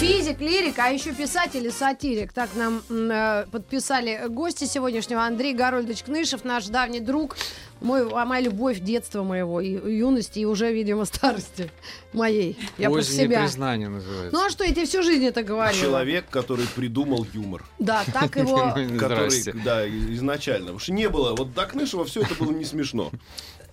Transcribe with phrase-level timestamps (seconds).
[0.00, 2.32] Физик, лирик, а еще писатель и сатирик.
[2.32, 5.22] Так нам э, подписали гости сегодняшнего.
[5.26, 7.36] Андрей Гарольдович Кнышев, наш давний друг,
[7.82, 11.70] мой, а моя любовь детства моего, и юности, и уже, видимо, старости
[12.14, 12.56] моей.
[12.78, 13.42] Я Позднее себя...
[13.42, 14.34] признание называется.
[14.34, 15.78] Ну а что, я тебе всю жизнь это говорила.
[15.78, 17.66] Человек, который придумал юмор.
[17.78, 18.74] Да, так его...
[18.98, 20.68] Который, да, изначально.
[20.68, 21.36] Потому что не было.
[21.36, 23.10] Вот до Кнышева все это было не смешно.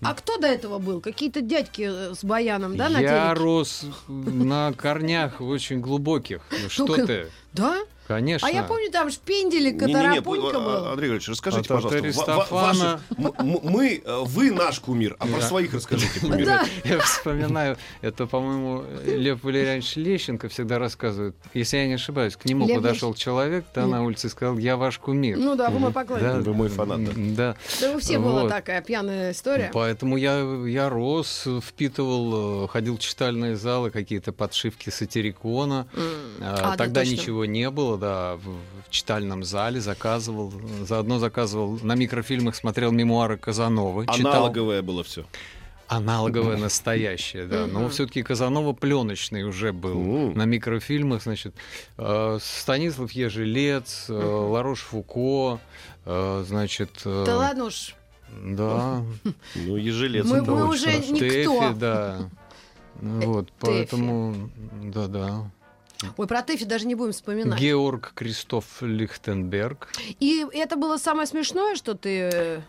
[0.02, 1.02] А кто до этого был?
[1.02, 3.44] Какие-то дядьки э, с баяном, да, на Я телеке?
[3.44, 6.42] рос на корнях очень глубоких.
[6.52, 7.28] Ну что ты?
[7.54, 7.80] Да?
[8.08, 8.48] Конечно.
[8.48, 10.86] А я помню, там шпинделик, Не-не-не, Катарапунька а, был.
[10.88, 13.02] Андрей Григорьевич, расскажите, От пожалуйста.
[13.18, 16.46] Мы, э, вы наш кумир, а про своих расскажите кумиры.
[16.46, 16.66] Да.
[16.86, 21.36] Я вспоминаю, это, по-моему, Лев Валерьянович Лещенко всегда рассказывает.
[21.54, 25.00] Если я не ошибаюсь, к нему подошел человек, да, на улице и сказал, я ваш
[25.00, 25.38] кумир.
[25.38, 26.24] Ну да, вы мой поклонник.
[26.24, 27.04] Да, Вы мой фанат,
[27.36, 27.56] да.
[27.82, 27.92] Да.
[27.94, 29.70] У всех была такая пьяная история.
[29.74, 35.88] Поэтому я, я рос, впитывал, э, ходил в читальные залы, какие-то подшивки сатирикона.
[36.40, 37.16] А, А, да, Тогда точно.
[37.38, 38.42] Ничего не было, да, в,
[38.88, 45.26] в читальном зале заказывал, заодно заказывал, на микрофильмах смотрел мемуары Казановы, читал Аналоговое было все.
[45.88, 51.54] аналоговое настоящее, да, но все-таки Казанова пленочный уже был на микрофильмах, значит,
[51.98, 54.14] э, Станислав Ежелец, э.
[54.14, 55.60] Ларош Фуко,
[56.06, 57.96] э, значит, Да ладно уж.
[58.44, 59.04] да,
[59.56, 60.26] Ну, ежелец.
[60.26, 61.18] Мы- уже Никто.
[61.20, 62.30] Тэфи, да,
[63.02, 64.50] вот, поэтому,
[64.84, 65.52] да-да.
[66.18, 67.60] Ой, про Тэфи даже не будем вспоминать.
[67.60, 69.90] Георг Кристоф Лихтенберг.
[70.20, 72.62] И это было самое смешное, что ты э,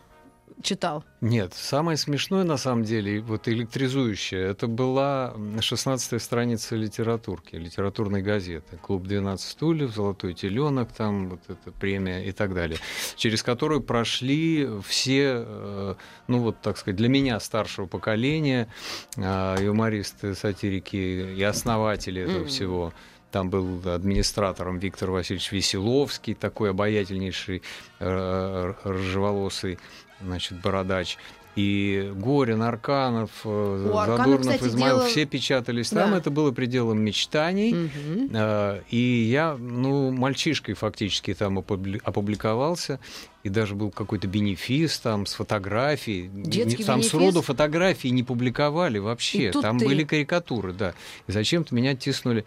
[0.62, 1.04] читал?
[1.20, 8.76] Нет, самое смешное на самом деле, вот электризующее, это была 16-я страница литературки, литературной газеты.
[8.78, 12.78] Клуб 12 стульев, Золотой теленок, там вот эта премия и так далее,
[13.16, 15.94] через которую прошли все, э,
[16.28, 18.68] ну вот так сказать, для меня старшего поколения,
[19.16, 20.96] э, юмористы, сатирики
[21.36, 22.48] и основатели этого Мгм.
[22.48, 22.92] всего.
[23.30, 27.62] Там был администратором Виктор Васильевич Веселовский, такой обаятельнейший,
[28.00, 29.78] э, рыжеволосый,
[30.22, 31.18] значит, бородач.
[31.56, 36.12] И Горин, Арканов, э, У Арканов, Задорнов, кстати, Измаил, дело- все печатались там.
[36.12, 36.18] Да.
[36.18, 37.90] Это было пределом мечтаний.
[38.32, 38.96] Э, И
[39.28, 43.00] я, ну, мальчишкой фактически там опубли- опубликовался.
[43.42, 46.28] И даже был какой-то бенефис там с фотографией.
[46.32, 47.10] Детский там бенефис?
[47.10, 49.50] сроду фотографии не публиковали вообще.
[49.50, 49.84] Там ты.
[49.84, 50.94] были карикатуры, да.
[51.26, 52.44] И зачем-то меня тиснули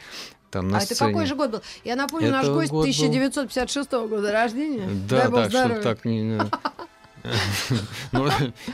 [0.51, 1.11] там на А это сцене.
[1.11, 1.61] какой же год был?
[1.83, 4.87] Я напомню, наш Это гость год был- 1956 года рождения.
[5.09, 6.39] Да, Дай да, чтобы так не...
[8.11, 8.27] Ну,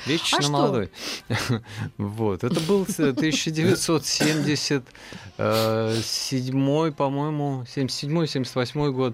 [0.05, 0.51] вечно А что?
[0.51, 0.89] молодой.
[1.97, 2.43] Вот.
[2.45, 2.83] Это был
[5.37, 9.13] 1977, по-моему, 77-78 год.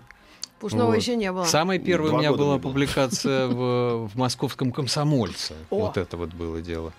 [0.60, 0.96] Пушного Вот.
[0.98, 1.44] еще не было.
[1.46, 5.56] Самая первая Два у меня была публикация в, в московском комсомольце.
[5.70, 5.80] О.
[5.88, 6.94] Вот это вот было дело.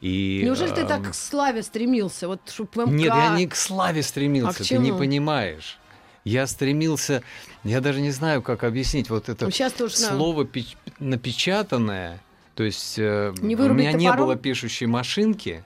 [0.00, 2.28] И, Неужели ты эм, так к славе стремился?
[2.28, 2.40] Вот,
[2.86, 2.90] МК...
[2.90, 5.78] Нет, я не к славе стремился, А к ты не понимаешь.
[6.24, 7.22] Я стремился,
[7.64, 12.20] я даже не знаю, как объяснить вот это Ну, слово печ- напечатанное,
[12.56, 14.26] то есть э, Не у меня не топором?
[14.26, 15.64] было пишущей машинки,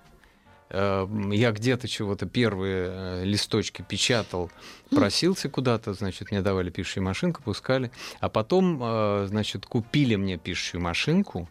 [0.68, 4.50] э, я где-то чего-то первые э, листочки печатал,
[4.90, 4.96] Хм.
[4.96, 7.90] просился куда-то, значит, мне давали пишущую машинку, пускали,
[8.20, 11.48] а потом, э, значит, купили мне пишущую машинку,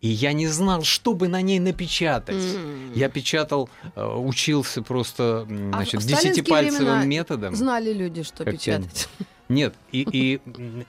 [0.00, 2.34] и я не знал, что бы на ней напечатать.
[2.36, 2.92] М.
[2.94, 7.54] Я печатал, э, учился просто А значит, сталинские десятипальцевым методом.
[7.54, 9.08] Знали люди, что печатать.
[9.50, 10.40] Нет, и, и,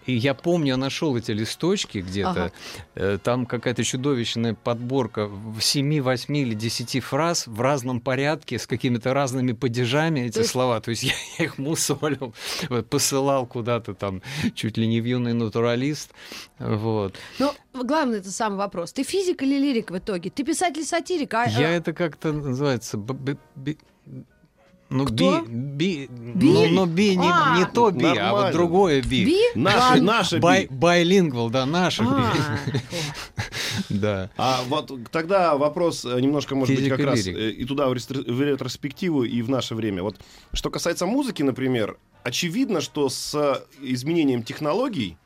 [0.06, 2.30] и я помню, я нашел эти листочки где-то.
[2.46, 2.52] Ага.
[2.96, 8.68] Э, Там какая-то чудовищная подборка в 7, 8 или 10 фраз в разном порядке, с
[8.68, 10.80] какими-то разными падежами эти То есть- слова.
[10.80, 12.34] То есть я, я их мусолил,
[12.90, 14.22] посылал куда-то там,
[14.54, 16.12] чуть ли не в юный натуралист.
[16.60, 17.16] Вот.
[17.40, 18.94] Но главный это самый вопрос.
[18.94, 20.30] Ты физик или лирик в итоге?
[20.30, 21.34] Ты писатель-сатирик?
[21.34, 23.00] А, Я а, это как-то называется...
[24.92, 25.42] би- Ну, Кто?
[25.42, 26.52] би, би, Би?
[26.52, 27.58] ну, но би не, А.
[27.58, 28.52] не то би, а вот Нормально.
[28.52, 29.26] другое би.
[29.26, 29.38] Би?
[29.56, 30.04] Наши, Ладно.
[30.04, 30.76] наши Бай, би.
[30.76, 32.12] байлингвал, да, наших би.
[32.14, 32.58] А,
[33.90, 34.30] Да.
[34.38, 37.40] А вот тогда вопрос э, немножко, может Физика быть, как раз лирика.
[37.42, 40.04] э, и туда в, ретроспективу, и в наше время.
[40.04, 40.18] Вот
[40.54, 45.18] что касается музыки, например, очевидно, что с изменением технологий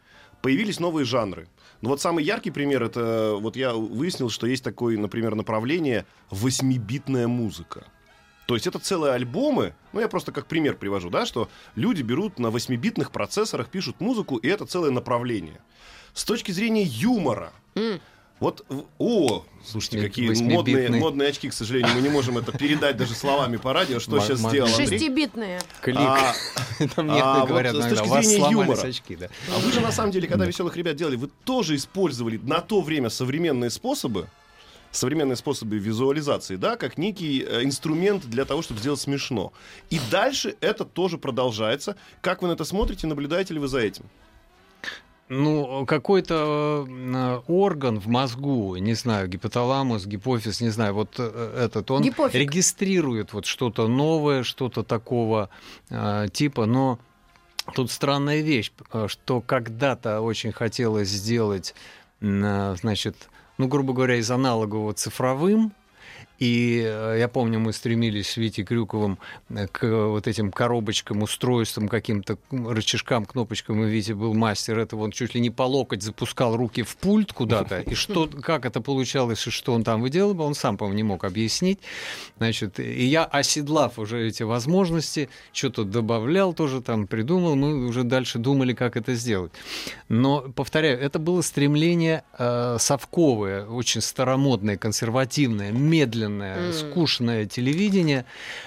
[0.41, 1.47] появились новые жанры.
[1.81, 7.27] Ну вот самый яркий пример это вот я выяснил, что есть такое, например, направление восьмибитная
[7.27, 7.85] музыка.
[8.45, 12.39] То есть это целые альбомы, ну я просто как пример привожу, да, что люди берут
[12.39, 15.59] на 8-битных процессорах, пишут музыку, и это целое направление.
[16.13, 17.99] С точки зрения юмора, М.
[18.41, 18.65] Вот,
[18.99, 23.55] о, слушайте, какие модные, модные очки, к сожалению, мы не можем это передать даже словами
[23.55, 24.87] по радио, что сейчас сделал Андрей.
[24.87, 25.61] Шестибитные.
[25.81, 25.97] Клик.
[25.97, 26.33] А,
[26.95, 28.81] Там а некоторые вот говорят с точки зрения юмора.
[28.81, 29.29] очки, да.
[29.55, 32.81] а вы же на самом деле, когда веселых ребят делали, вы тоже использовали на то
[32.81, 34.27] время современные способы,
[34.95, 39.53] современные способы визуализации, да, как некий э, инструмент для того, чтобы сделать смешно.
[39.89, 41.95] И дальше это тоже продолжается.
[42.21, 44.05] Как вы на это смотрите, наблюдаете ли вы за этим?
[45.27, 51.89] Ну, какой-то э, орган в мозгу, не знаю, гипоталамус, гипофиз, не знаю, вот э, этот,
[51.89, 52.35] он Гипофик.
[52.35, 55.49] регистрирует вот что-то новое, что-то такого
[55.89, 56.99] э, типа, но
[57.73, 58.71] тут странная вещь,
[59.07, 61.73] что когда-то очень хотелось сделать,
[62.21, 65.71] э, значит, ну, грубо говоря, из аналогового цифровым,
[66.39, 69.17] и э, я помню, мы стремились с Витей Крюковым
[69.49, 73.83] э, к вот этим коробочкам, устройствам, каким-то рычажкам, кнопочкам.
[73.83, 75.03] И Витя был мастер этого.
[75.03, 77.79] Он чуть ли не по локоть запускал руки в пульт куда-то.
[77.81, 81.23] И что, как это получалось, и что он там выделывал, он сам, по-моему, не мог
[81.23, 81.79] объяснить.
[82.37, 87.55] Значит, и я, оседлав уже эти возможности, что-то добавлял тоже там, придумал.
[87.55, 89.51] Мы уже дальше думали, как это сделать.
[90.09, 96.73] Но, повторяю, это было стремление э, совковое, очень старомодное, консервативное, медленное, М.
[96.73, 98.25] скучное телевидение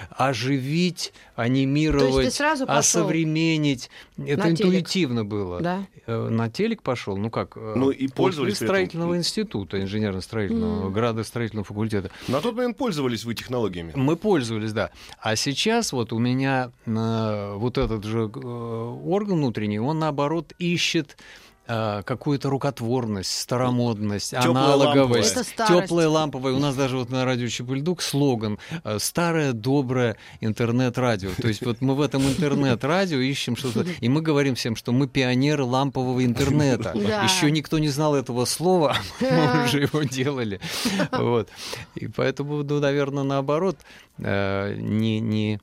[0.09, 3.89] оживить, анимировать, сразу осовременить.
[4.17, 4.61] Это на телек?
[4.81, 5.61] интуитивно было.
[5.61, 5.85] Да.
[6.05, 7.55] Э, На телек пошел, ну как?
[7.55, 10.93] э, Ну и пользовались строительного института, инженерно-строительного, Мгм.
[10.93, 12.11] градостроительного факультета.
[12.27, 13.93] На тот момент пользовались вы технологиями.
[13.95, 14.91] Мы пользовались, да.
[15.21, 21.17] А сейчас вот у меня э, вот этот же орган внутренний, он наоборот ищет
[21.69, 26.53] какую-то рукотворность, старомодность, Тёплая аналоговость, теплая ламповая.
[26.53, 31.29] У нас даже вот на радио Чепульдук слоган э, «Старое доброе интернет-радио».
[31.39, 35.07] То есть вот мы в этом интернет-радио ищем что-то, и мы говорим всем, что мы
[35.07, 36.93] пионеры лампового интернета.
[36.95, 37.23] Да.
[37.23, 40.59] Еще никто не знал этого слова, мы уже его делали.
[41.11, 41.49] Вот.
[41.95, 43.77] И поэтому, ну, наверное, наоборот,
[44.17, 45.59] э, не, не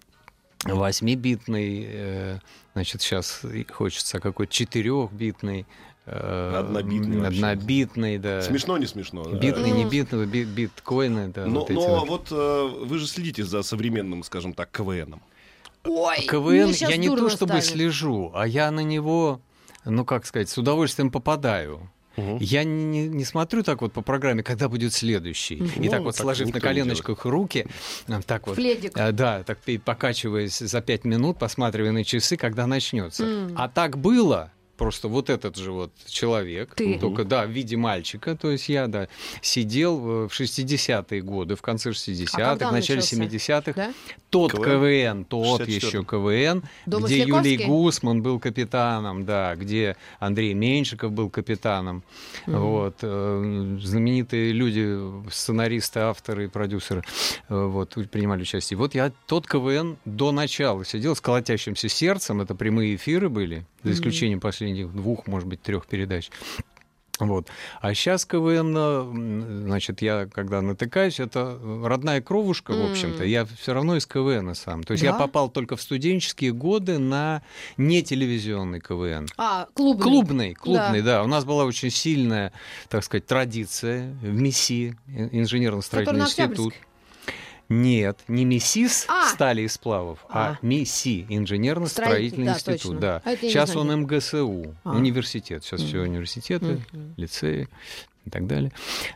[0.65, 2.39] 8-битный, э,
[2.75, 5.65] значит, сейчас хочется какой-то 4-битный, э,
[6.07, 7.39] Однобитный вообще.
[7.39, 8.43] однобитный, да.
[8.43, 9.25] Смешно, не смешно?
[9.25, 9.37] да?
[9.39, 9.91] Битный, не Ну.
[9.91, 11.47] битный, би- биткоины, да.
[11.47, 12.09] Но, вот эти но вот.
[12.09, 15.21] вот э, вы же следите за современным, скажем так, КВНом.
[15.85, 17.65] Ой, КВН мне щас я не то чтобы станет.
[17.65, 19.41] слежу, а я на него,
[19.85, 21.91] ну как сказать, с удовольствием попадаю.
[22.17, 22.39] Мгм.
[22.41, 25.57] Я не, не смотрю так вот по программе, когда будет следующий.
[25.57, 27.67] И Ну, так вот так сложив на коленочках руки,
[28.09, 28.93] а, так вот, Фледик.
[28.97, 33.23] а, да, так покачиваясь за пять минут, посматривая на часы, когда начнется.
[33.25, 33.53] М.
[33.57, 34.51] А так было.
[34.77, 36.99] Просто вот этот же вот человек, Ты.
[36.99, 39.09] только да, в виде мальчика, то есть я, да,
[39.41, 43.17] сидел в 60-е годы, в конце 60-х, А в начале начался?
[43.17, 43.73] 70-х.
[43.75, 43.95] Да?
[44.31, 44.65] Тот КВН?
[44.65, 45.75] КВН, тот 64-м.
[45.75, 47.65] еще КВН, До где Юлий?
[47.65, 52.03] Гусман был капитаном, да, где Андрей Меньшиков был капитаном.
[52.47, 52.61] Мгм.
[52.61, 57.03] Вот, э, знаменитые люди, сценаристы, авторы и продюсеры
[57.49, 58.77] э, вот, принимали участие.
[58.77, 63.93] Вот я тот КВН до начала сидел с колотящимся сердцем, это прямые эфиры были, за
[63.93, 66.31] исключением последних двух, может быть, трех передач.
[67.19, 67.49] Вот.
[67.81, 73.25] А сейчас КВН, э, значит, я когда натыкаюсь, это родная кровушка, в общем-то.
[73.25, 74.83] Я все равно из КВН сам.
[74.83, 75.21] То есть я Да?
[75.21, 77.41] попал только в студенческие годы на
[77.79, 79.29] не телевизионный КВН.
[79.39, 80.03] А, клубный.
[80.03, 81.23] Клубный, клубный, да.
[81.25, 82.53] У нас была очень сильная,
[82.91, 86.75] так сказать, традиция в МИСИ, ин- инженерно-строительный институт.
[87.69, 89.27] Нет, не МИСИС А!
[89.29, 90.59] стали и сплавов, а, А.
[90.65, 92.83] МИСИ, инженерно-строительный Строитель, да, институт.
[92.83, 93.01] точно.
[93.01, 93.23] Да.
[93.25, 94.91] А Сейчас он МГСУ, А.
[94.97, 95.65] университет.
[95.65, 96.11] Сейчас все Мгм.
[96.11, 97.15] университеты, Мгм.
[97.17, 97.69] лицеи
[98.25, 98.73] и так далее.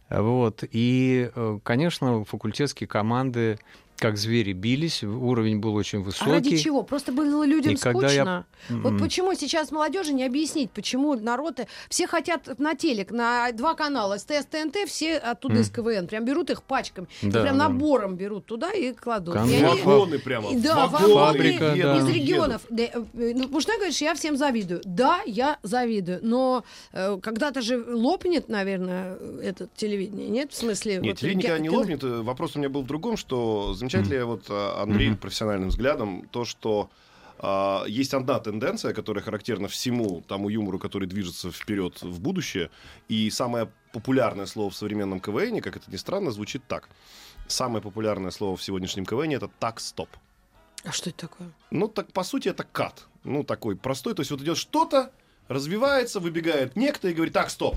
[0.09, 0.65] Вот.
[0.73, 3.59] И, э, конечно, факультетские команды
[4.01, 6.31] как звери бились, уровень был очень А высокий.
[6.31, 6.83] ради чего?
[6.83, 8.47] Просто было людям И когда я- скучно.
[8.83, 11.61] Вот почему сейчас молодежи не объяснить, почему народ...
[11.89, 16.07] Все хотят на телек, на два канала, СТС, ТНТ, все оттуда из КВН.
[16.07, 17.07] Прям берут их пачками.
[17.23, 17.69] Да, прям да.
[17.69, 19.35] набором берут туда и кладут.
[19.35, 20.51] Кон- И они- Вагоны прямо.
[20.51, 21.97] И Да, вагоны Фабрика, да.
[21.99, 22.15] из едут.
[22.15, 22.63] регионов.
[22.71, 24.81] Да, э, ну, Пушной говорит, что я всем завидую.
[24.85, 26.21] Да, я завидую.
[26.23, 30.29] Но э, когда-то же лопнет, наверное, этот телевидение.
[30.29, 30.97] Нет, в смысле...
[30.99, 32.05] Нет, вот, телевидение я- никогда не ты- лопнет.
[32.05, 36.29] Э, Вопрос у меня был в другом, что замечательно ли вот а, Андрей профессиональным взглядом
[36.31, 36.91] то, что
[37.39, 42.71] а, есть одна тенденция, которая характерна всему тому юмору, который движется вперед в будущее.
[43.09, 46.89] И самое популярное слово в современном КВН, как это ни странно, звучит так.
[47.49, 50.09] Самое популярное слово в сегодняшнем КВН это так-стоп.
[50.85, 51.51] А что это такое?
[51.71, 53.07] Ну, так по сути это кат.
[53.25, 54.15] Ну, такой простой.
[54.15, 55.11] То есть вот идет что-то,
[55.49, 57.77] развивается, выбегает некто и говорит, так, стоп.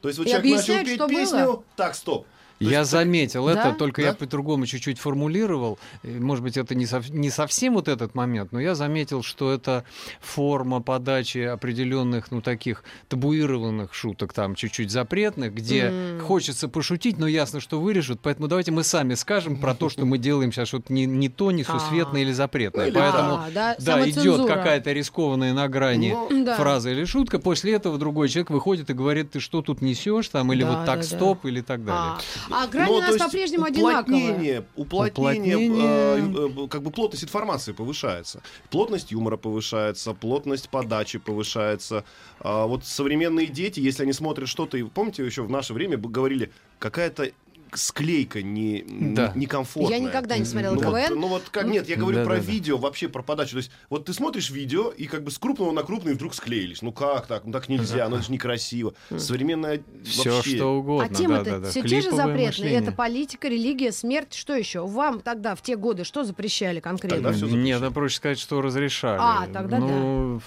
[0.00, 1.64] То есть вот И человек начал петь песню, было?
[1.74, 2.26] так, стоп.
[2.60, 3.52] Я есть- заметил Да?
[3.68, 4.16] это, только я Да?
[4.18, 5.78] по-другому чуть-чуть формулировал.
[6.02, 9.52] И, Может быть, это не, сов- не совсем вот этот момент, но я заметил, что
[9.52, 9.84] это
[10.20, 16.20] форма подачи определенных, ну, таких табуированных шуток, там, чуть-чуть запретных, где М.
[16.20, 18.20] хочется пошутить, но ясно, что вырежут.
[18.22, 21.50] Поэтому давайте мы сами скажем про то, что мы делаем сейчас что-то не, не то,
[21.50, 22.24] несусветное А.
[22.24, 22.86] или запретное.
[22.86, 23.48] Ну, Поэтому, А,
[23.78, 28.90] да, идет какая-то рискованная на грани Ну, фраза или шутка, после этого другой человек выходит
[28.90, 32.14] и говорит, ты что тут несешь, там, или вот так стоп, или так далее.
[32.50, 34.02] А, грань Ну, у нас по-прежнему одинаковая.
[34.02, 36.58] уплотнение, уплотнение, Уплотнение.
[36.58, 38.42] э, э, как бы плотность информации повышается.
[38.70, 42.04] Плотность юмора повышается, плотность подачи повышается.
[42.40, 46.08] А вот современные дети, если они смотрят что-то, и помните, еще в наше время бы
[46.08, 47.30] говорили, какая-то
[47.74, 49.32] склейка не, Да.
[49.34, 49.98] не- некомфортная.
[49.98, 51.20] Я никогда не смотрела Ну вот, КВН.
[51.20, 52.46] ну вот как нет, я говорю Да, про да, да.
[52.52, 53.52] видео, вообще про подачу.
[53.52, 56.82] То есть, вот ты смотришь видео, и как бы с крупного на крупный вдруг склеились.
[56.82, 57.44] Ну как так?
[57.44, 58.94] Ну так нельзя, ну это же некрасиво.
[59.16, 60.56] Современная Все вообще...
[60.56, 61.14] что А угодно.
[61.16, 61.70] темы-то да, да, да.
[61.70, 62.46] все те же запретные.
[62.46, 62.80] мышление.
[62.80, 64.34] Это политика, религия, смерть.
[64.34, 64.86] Что еще?
[64.86, 67.16] Вам тогда, в те годы, что запрещали конкретно?
[67.18, 67.80] Тогда всё Нет, запрещали.
[67.80, 69.18] да проще сказать, что разрешали.
[69.20, 70.40] А, тогда ну,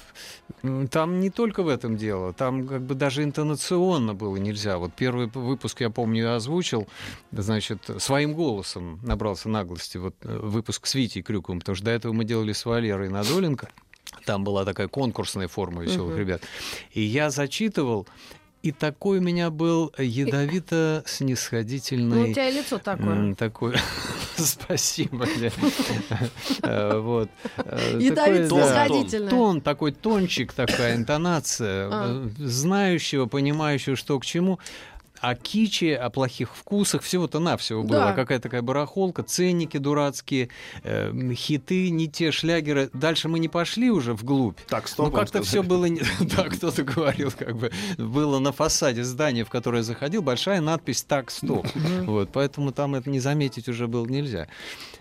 [0.64, 4.78] м, Там не только в этом дело, там как бы даже интонационно было нельзя.
[4.78, 6.88] Вот первый выпуск, я помню, я озвучил,
[7.32, 12.14] значит, своим голосом набрался наглости, вот э, выпуск с Витей Крюковым, потому что до этого
[12.14, 13.70] мы делали с Валерой Надоленко,
[14.26, 16.20] там была такая конкурсная форма веселых Мгм.
[16.20, 16.42] ребят.
[16.94, 18.08] И я зачитывал,
[18.62, 23.16] и такой у меня был ядовито Ну, снисходительный у тебя лицо такое.
[23.16, 23.76] М, Такой.
[24.36, 25.26] Спасибо.
[26.64, 27.30] Э, Вот.
[27.58, 29.30] Э, Ядовито снисходительное.
[29.30, 32.30] Тон, такой тончик, такая интонация, А.
[32.38, 34.60] знающего, понимающего, что к чему.
[35.22, 38.00] О киче, о плохих вкусах, всего-то навсего было.
[38.00, 38.14] Да.
[38.14, 40.50] Какая такая барахолка, ценники дурацкие,
[40.84, 42.90] э, хиты, не те шлягеры.
[42.94, 44.58] Дальше мы не пошли уже вглубь.
[44.68, 45.86] Так, стоп, Ну, как-то все было...
[45.86, 46.02] не-
[46.36, 51.32] Да, кто-то говорил, как бы, было на фасаде здания, в которое заходил, большая надпись «Так,
[51.32, 51.68] стоп».
[52.06, 54.48] Вот, поэтому там это не заметить уже было нельзя.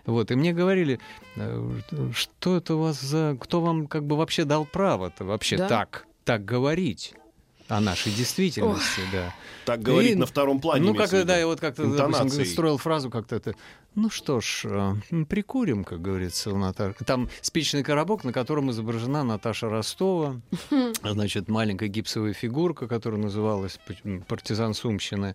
[0.06, 0.98] Вот, и мне говорили,
[1.36, 1.74] э,
[2.12, 3.36] что это у вас за...
[3.40, 5.68] Кто вам как бы вообще дал право-то вообще Да?
[5.68, 7.14] так, так говорить?
[7.68, 9.34] О нашей действительности, да.
[9.66, 10.86] Так говорить И- на втором плане.
[10.86, 13.54] Ну, как, да, я вот как-то, допустим, строил фразу как-то это.
[13.94, 14.94] Ну что ж, э,
[15.28, 17.04] прикурим, как говорится, у Наташи.
[17.04, 20.40] Там спичный коробок, на котором изображена Наташа Ростова.
[21.02, 23.78] Значит, маленькая гипсовая фигурка, которая называлась
[24.28, 25.34] партизан Сумщины.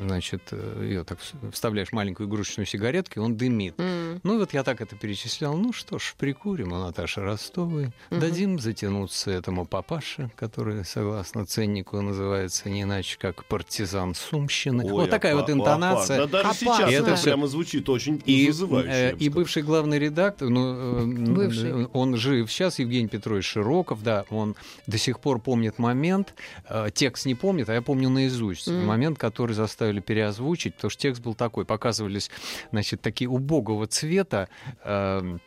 [0.00, 3.74] Значит, ее так вс- вставляешь маленькую игрушечную сигаретку, и он дымит.
[3.78, 4.20] М.
[4.22, 5.54] Ну, вот я так это перечислял.
[5.56, 7.92] Ну что ж, прикурим у Наташи Ростовой.
[8.10, 8.20] Мгм.
[8.20, 14.84] Дадим затянуться этому папаше, который, согласно ценнику, называется не иначе, как партизан Сумщины.
[14.86, 16.16] Ой, вот такая опа- вот интонация.
[16.22, 16.26] опа.
[16.26, 16.88] Да даже Опасно.
[16.88, 18.90] сейчас это прямо звучит очень И, вызывающе.
[18.90, 21.70] э, бы и бывший главный редактор, ну, э, Бывший.
[21.84, 26.34] э, он жив сейчас, Евгений Петрович Широков, да, он до сих пор помнит момент,
[26.68, 28.86] э, текст не помнит, а я помню наизусть, Мгм.
[28.86, 29.52] момент, который
[29.90, 32.30] заставили переозвучить, потому что текст был такой, показывались,
[32.70, 34.48] значит, такие убогого цвета,
[34.84, 35.38] э,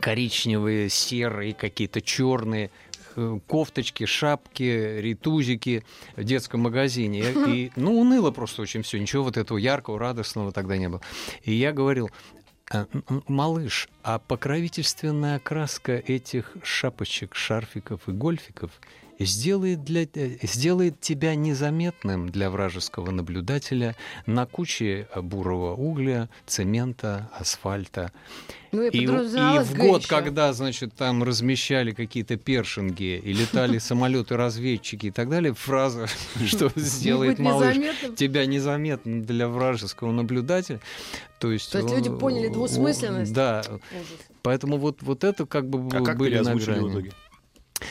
[0.00, 2.70] коричневые, серые, какие-то черные,
[3.16, 5.82] э, кофточки, шапки, ритузики
[6.16, 7.24] в детском магазине.
[7.48, 8.98] И, ну, уныло просто очень все.
[8.98, 11.00] Ничего вот этого яркого, радостного тогда не было.
[11.42, 12.10] И я говорил,
[12.72, 12.86] «А,
[13.26, 18.70] малыш, а покровительственная окраска этих шапочек, шарфиков и гольфиков
[19.24, 23.96] сделает, для, э, сделает тебя незаметным для вражеского наблюдателя
[24.26, 28.12] на куче э, бурого угля, цемента, асфальта.
[28.72, 30.08] Ну, и, И, в год, еще.
[30.08, 36.06] когда, значит, там размещали какие-то першинги и летали самолеты-разведчики и так далее, фраза,
[36.46, 38.14] что сделает малыш незаметным.
[38.16, 40.80] тебя незаметно для вражеского наблюдателя.
[41.40, 43.32] То есть, То есть люди он- поняли он- двусмысленность?
[43.32, 43.62] Да,
[44.42, 47.10] поэтому вот, вот это как бы А как были на грани.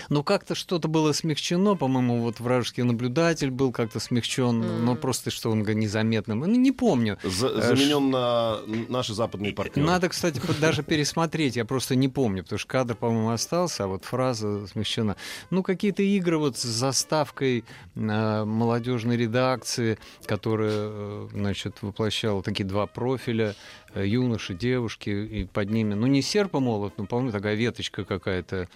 [0.09, 4.85] Ну, как-то что-то было смягчено, по-моему, вот вражеский наблюдатель был как-то смягчен, М.
[4.85, 6.39] но просто что он незаметным.
[6.39, 7.17] Ну, не помню.
[7.23, 9.87] За- Э, Заменен на наши западные партнеры.
[9.87, 14.05] Надо, кстати, даже пересмотреть, я просто не помню, потому что кадр, по-моему, остался, а вот
[14.05, 15.15] фраза смещена.
[15.49, 17.63] Ну, какие-то игры вот с заставкой
[17.95, 23.55] э, молодежной редакции, которая, э, значит, воплощала такие два профиля,
[23.95, 28.67] юноши, девушки, и под ними, ну, не серп и молот, но, по-моему, такая веточка какая-то,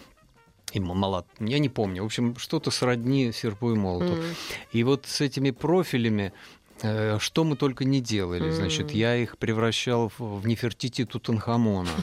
[0.74, 2.02] и молот, я не помню.
[2.02, 4.14] В общем, что-то сродни серпу и молоту.
[4.14, 4.24] М.
[4.72, 6.34] И вот с этими профилями
[6.80, 8.50] что мы только не делали.
[8.52, 11.90] Значит, я их превращал в, Нефертити Тутанхамона.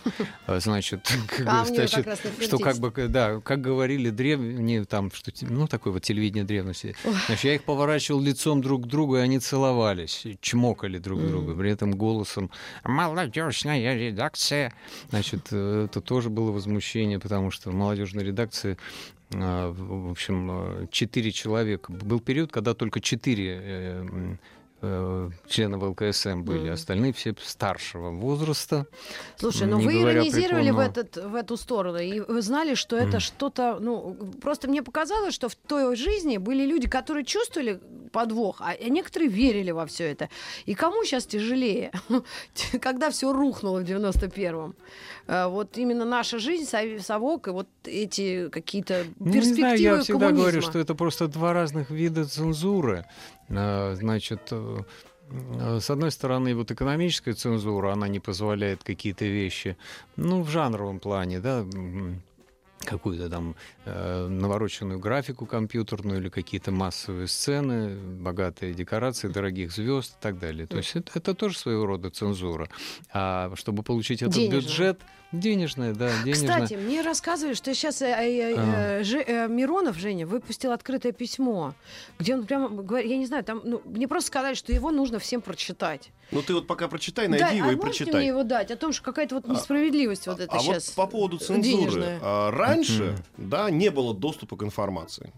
[0.46, 5.32] Э, Значит, как значит, как раз что как бы, да, как говорили древние, там, что,
[5.42, 6.96] ну, такое вот телевидение древности.
[7.26, 11.70] Значит, я их поворачивал лицом друг к другу, и они целовались, чмокали друг друга, при
[11.70, 12.50] этом голосом
[12.84, 14.72] «Молодежная редакция».
[15.10, 18.76] Значит, э, это тоже было возмущение, потому что в молодежной редакции
[19.32, 21.92] а, в общем, э, четыре человека.
[21.92, 24.04] Был период, когда только четыре
[24.82, 26.72] э, членов ЛКСМ были, Мгм.
[26.72, 28.86] остальные все старшего возраста.
[29.36, 30.82] Слушай, ну Не вы иронизировали в, преклонного.
[30.82, 33.20] этот, в эту сторону, и вы знали, что это Мгм.
[33.20, 37.80] что-то, ну, просто мне показалось, что в той жизни были люди, которые чувствовали
[38.12, 40.28] подвох, а некоторые верили во все это.
[40.66, 41.92] И кому сейчас тяжелее,
[42.80, 44.74] когда все рухнуло в 91-м?
[45.26, 49.80] Э, Вот именно наша жизнь, сов- совок, и вот эти какие-то Ну, перспективы не знаю,
[49.80, 50.40] я всегда коммунизма.
[50.50, 53.04] говорю, что это просто два разных вида цензуры.
[53.50, 54.78] А, Значит, э,
[55.30, 59.76] э, с одной стороны, вот экономическая цензура, она не позволяет какие-то вещи,
[60.16, 61.64] ну, в жанровом плане, да,
[62.84, 70.22] какую-то там э, навороченную графику компьютерную или какие-то массовые сцены, богатые декорации, дорогих звезд и
[70.22, 70.66] так далее.
[70.66, 72.68] То есть это, это тоже своего рода цензура.
[73.12, 74.60] А чтобы получить этот Денежная.
[74.60, 75.00] бюджет,
[75.32, 76.64] денежная, да, денежная.
[76.64, 79.02] Кстати, мне рассказывали, что сейчас А.
[79.48, 81.74] Миронов Женя выпустил открытое письмо,
[82.18, 85.18] где он прямо говорит, я не знаю, там, ну, мне просто сказали, что его нужно
[85.18, 86.10] всем прочитать.
[86.32, 88.14] Ну ты вот пока прочитай, найди да, его а и прочитай.
[88.14, 88.70] мне его дать?
[88.70, 90.88] О том, что какая-то вот несправедливость вот это а сейчас.
[90.88, 91.62] вот по поводу цензуры.
[91.62, 92.20] денежная.
[92.22, 95.32] а, Раньше, да, не было доступа к информации.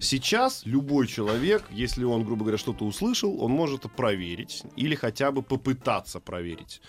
[0.00, 5.42] Сейчас любой человек, если он, грубо говоря, что-то услышал, он может проверить или хотя бы
[5.42, 6.80] попытаться проверить.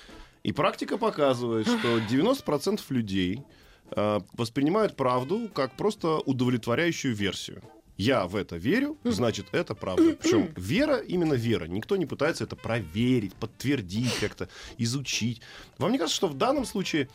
[0.44, 3.44] И практика показывает, что 90% людей
[3.92, 7.62] э, воспринимают правду как просто удовлетворяющую версию.
[7.98, 10.16] Я в это верю, значит, это правда.
[10.22, 11.66] Причем вера именно вера.
[11.66, 15.42] Никто не пытается это проверить, подтвердить, как-то изучить.
[15.78, 17.08] Вам не кажется, что в данном случае,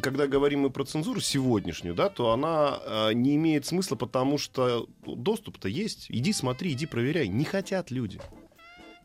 [0.00, 4.88] когда говорим мы про цензуру сегодняшнюю, да, то она э, не имеет смысла, потому что
[5.04, 6.06] доступ-то есть.
[6.08, 7.26] Иди смотри, иди проверяй.
[7.26, 8.20] Не хотят люди.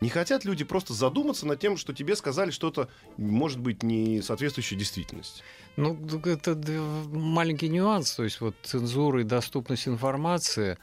[0.04, 4.78] Не хотят люди просто задуматься над тем, что тебе сказали что-то, может быть, не соответствующее
[4.78, 5.44] действительности.
[5.78, 6.56] Ну, это
[7.10, 10.78] маленький нюанс, то есть вот цензура и доступность информации.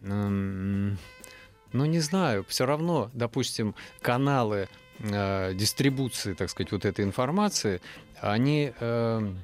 [0.00, 4.68] Ну, не знаю, все равно, допустим, каналы
[5.00, 7.82] э, дистрибуции, так сказать, вот этой информации,
[8.20, 9.34] они э,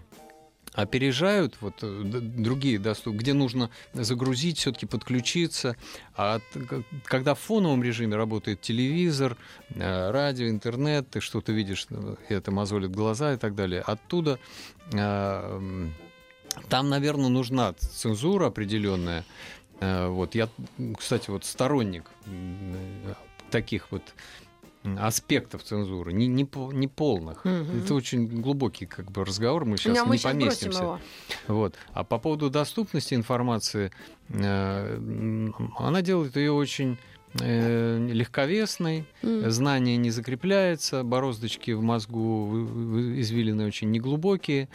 [0.75, 5.76] опережают вот э, другие доступ, где нужно загрузить, все-таки подключиться.
[6.16, 6.40] А
[7.04, 9.37] когда в фоновом режиме работает телевизор,
[9.70, 13.82] э, радио, интернет, ты что-то видишь, э, это мозолит глаза и так далее.
[13.82, 14.38] Оттуда
[14.93, 15.88] э,
[16.69, 19.25] там, наверное, нужна цензура определенная.
[19.80, 20.49] Э, Вот я,
[20.99, 23.15] кстати, вот сторонник э,
[23.50, 24.02] таких вот
[24.99, 27.45] аспектов цензуры, не, не, не полных.
[27.47, 27.82] Мгм.
[27.82, 30.82] Это очень глубокий как бы разговор, мы сейчас меня мы не сейчас поместимся.
[30.82, 31.00] его.
[31.49, 31.75] Вот.
[31.95, 33.93] А по поводу доступности информации,
[34.28, 36.99] э, она делает ее очень
[37.40, 39.50] э, легковесной, М.
[39.50, 42.66] знание не закрепляется, бороздочки в мозгу
[43.18, 44.68] извилины очень неглубокие,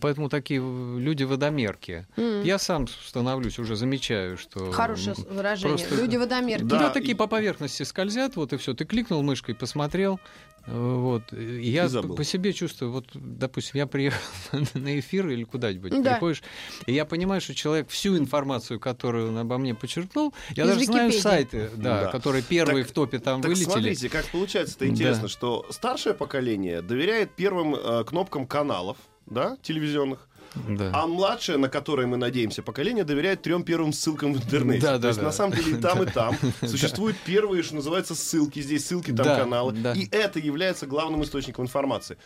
[0.00, 2.06] поэтому такие люди водомерки.
[2.16, 4.70] Я сам становлюсь, уже замечаю, что...
[4.72, 5.78] Хорошее выражение.
[5.78, 6.64] просто- Люди водомерки.
[6.64, 8.74] Да, Да, такие по поверхности скользят, вот и все.
[8.74, 10.20] Ты кликнул мышкой, посмотрел,
[10.66, 11.32] вот.
[11.32, 14.20] И я по себе чувствую, вот, допустим, я приехал
[14.74, 16.12] на эфир или куда-нибудь Да.
[16.12, 16.42] приходишь,
[16.86, 20.84] и я понимаю, что человек всю информацию, которую он обо мне подчеркнул, я Из даже
[20.84, 21.22] знаю Википедии.
[21.22, 22.10] сайты, да, Да.
[22.10, 23.70] которые первые Так- в топе там Так вылетели.
[23.70, 24.90] смотрите, как получается-то Да.
[24.90, 30.28] интересно, что старшее поколение доверяет первым э, кнопкам каналов, да, телевизионных,
[30.68, 30.90] Да.
[30.94, 34.80] а младшее, на которое мы надеемся, поколение доверяет трем первым ссылкам в интернете.
[34.82, 35.26] Да, То да, есть да.
[35.26, 38.60] на самом деле и там, и там существуют первые, что называется, ссылки.
[38.60, 39.72] Здесь ссылки, там Да, каналы.
[39.72, 39.92] да.
[39.92, 42.16] И это является главным источником информации.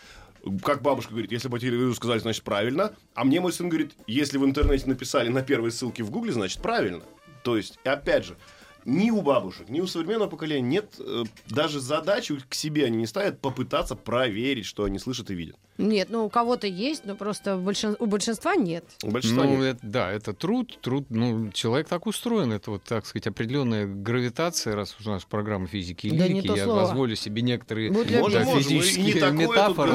[0.63, 2.93] Как бабушка говорит, если по телевизору сказали, значит правильно.
[3.15, 6.63] А мне мой сын говорит, если в интернете написали на первой ссылке в гугле, значит
[6.63, 7.03] правильно.
[7.45, 8.37] То есть, опять же,
[8.85, 13.07] ни у бабушек, ни у современного поколения нет э, даже задачи к себе они не
[13.07, 15.57] ставят попытаться проверить, что они слышат и видят.
[15.79, 18.85] Нет, ну у кого-то есть, но просто большин- у большинства нет.
[19.03, 19.77] У большинства Ну, нет.
[19.77, 24.75] это- да, это труд, труд, ну, человек так устроен, это вот, так сказать, определенная гравитация,
[24.77, 26.81] раз уж у нас программа физики и Да не лирики, я слово.
[26.83, 29.93] позволю себе некоторые Можем, да, физические метафоры.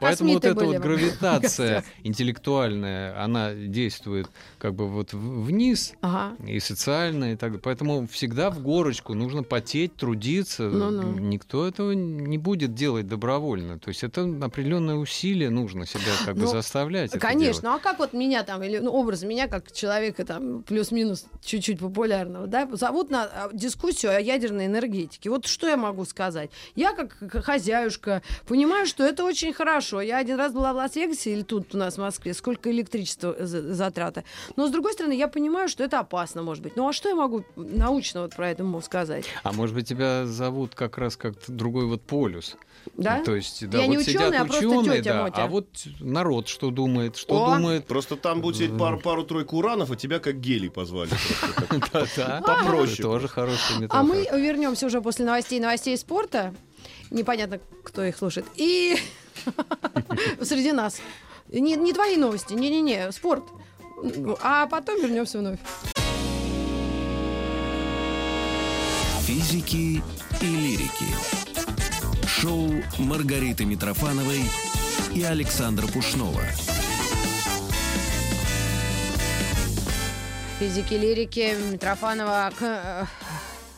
[0.00, 6.34] Поэтому вот эта были вот гравитация интеллектуальная, она действует как бы вот вниз, Ага.
[6.46, 7.60] и социальная, и так далее.
[7.62, 10.64] Поэтому всегда в горочку нужно потеть, трудиться.
[10.64, 11.12] Ну-ну.
[11.20, 13.78] Никто этого не будет делать добровольно.
[13.78, 17.10] То есть это определенное усилие нужно себя как бы Ну, заставлять.
[17.10, 20.64] это Конечно, ну а как вот меня там, или ну, образ меня как человека там
[20.64, 25.30] плюс-минус чуть-чуть популярного, да, зовут на а, дискуссию о ядерной энергетике.
[25.30, 26.50] Вот что я могу сказать?
[26.74, 30.00] Я как хозяюшка понимаю, что это очень хорошо.
[30.00, 33.72] Я один раз была в Лас-Вегасе или тут у нас в Москве, сколько электричества за-
[33.72, 34.24] затрата.
[34.56, 36.74] Но с другой стороны, я понимаю, что это опасно, может быть.
[36.74, 39.26] Ну а что я могу научно точно вот про это могу сказать.
[39.42, 42.56] А может быть, тебя зовут как раз как другой вот полюс?
[42.96, 43.22] Да?
[43.22, 45.44] То есть, да, Я вот не сидят ученый, а просто ученые, тетя да, Мотя.
[45.44, 45.66] а вот
[46.00, 47.54] народ что думает, что О!
[47.56, 47.86] думает.
[47.86, 51.10] Просто там будет сидеть пару- пару-тройку уранов, а тебя как гелий позвали.
[51.92, 54.00] Попроще Тоже хорошая метафора.
[54.00, 56.54] А мы вернемся уже после новостей новостей спорта.
[57.10, 58.46] Непонятно, кто их слушает.
[58.54, 58.96] И
[60.42, 61.00] среди нас.
[61.48, 63.44] Не, не твои новости, не-не-не, спорт.
[64.42, 65.58] А потом вернемся вновь.
[69.46, 70.02] Физики
[70.40, 71.06] и лирики.
[72.26, 74.42] Шоу Маргариты Митрофановой
[75.14, 76.42] и Александра Пушнова.
[80.58, 83.04] Физики, лирики, Митрофанова, э,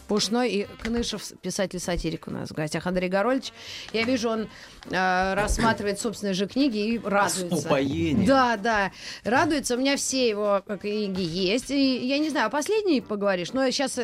[0.09, 3.53] Пушной и Кнышев, писатель-сатирик у нас в гостях Андрей Горольевич.
[3.92, 4.49] Я вижу, он
[4.90, 7.66] э, рассматривает собственные же книги и радуется.
[7.68, 8.25] упоением.
[8.27, 8.90] Да, да,
[9.23, 9.77] радуется.
[9.77, 11.71] У меня все его э, книги есть.
[11.71, 13.99] И я не знаю, о последней поговоришь, но сейчас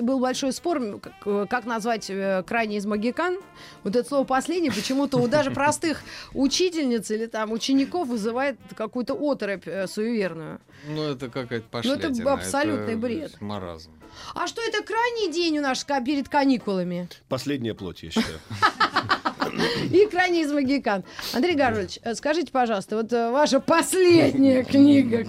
[0.00, 3.38] был большой спор, как, э, как назвать э, крайне из магикан.
[3.84, 9.68] Вот это слово «последний» почему-то у даже простых учительниц или там учеников вызывает какую-то оторопь
[9.68, 10.60] э, суеверную.
[10.88, 12.32] Ну, это какая-то Ну, это пошлятина.
[12.32, 13.40] абсолютный бред.
[13.40, 13.92] Маразм.
[14.34, 17.08] А что это крайний день у нас ка- перед каникулами?
[17.28, 18.38] Последняя плоть, я считаю.
[19.92, 21.04] И крайний из магикан.
[21.32, 25.26] Андрей Горович, э, скажите, пожалуйста, вот э, ваша последняя книга.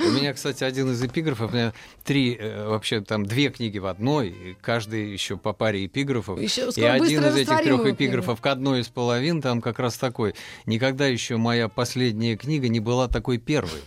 [0.00, 1.72] У меня, кстати, один из эпиграфов, у меня
[2.04, 6.38] три, э, вообще там две книги в одной, и каждый еще по паре эпиграфов.
[6.38, 7.90] Ещё И один из этих трех книгу.
[7.96, 10.34] эпиграфов к одной из половин там как раз такой.
[10.66, 13.80] Никогда еще моя последняя книга не была такой первой.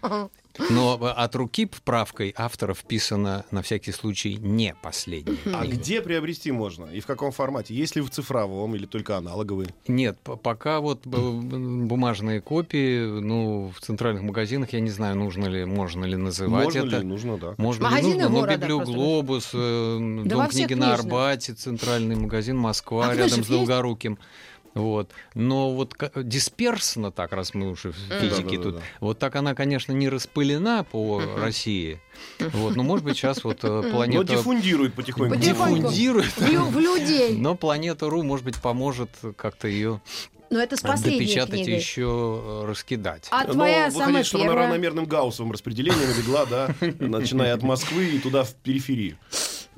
[0.70, 5.36] Но от руки вправкой автора вписано на всякий случай не последняя.
[5.46, 5.76] А книга.
[5.76, 6.86] где приобрести можно?
[6.86, 7.74] И в каком формате?
[7.74, 9.68] Есть ли в цифровом или только аналоговые?
[9.88, 15.64] Нет, пока вот б- бумажные копии, ну, в центральных магазинах, я не знаю, нужно ли,
[15.64, 16.98] можно ли называть Можно это.
[16.98, 17.04] ли?
[17.04, 17.54] Нужно, да.
[17.58, 21.00] Можно Магазины ли нужно, но города Библиоглобус, э, Да Дом книги на книжных.
[21.00, 23.50] Арбате, центральный магазин Москва, А рядом с есть?
[24.74, 25.10] Вот.
[25.34, 30.08] Но вот дисперсно так, раз мы уже в физике тут, вот так она, конечно, не
[30.08, 32.00] распылена по России.
[32.38, 35.36] Вот, но может быть сейчас вот э, Но планета диффундирует потихоньку.
[35.36, 36.32] Диффундирует.
[36.36, 37.36] В, лю- в людей.
[37.36, 40.00] Но планета РУ, может быть, поможет как-то ее
[40.50, 41.74] Но это с последней допечатать и книгой.
[41.80, 42.02] еще
[42.42, 43.28] э, раскидать.
[43.30, 44.66] А Но твоя самая выходит, что она первая?
[44.68, 49.16] равномерным гауссовым распределением легла, да, начиная от Москвы и туда в периферию.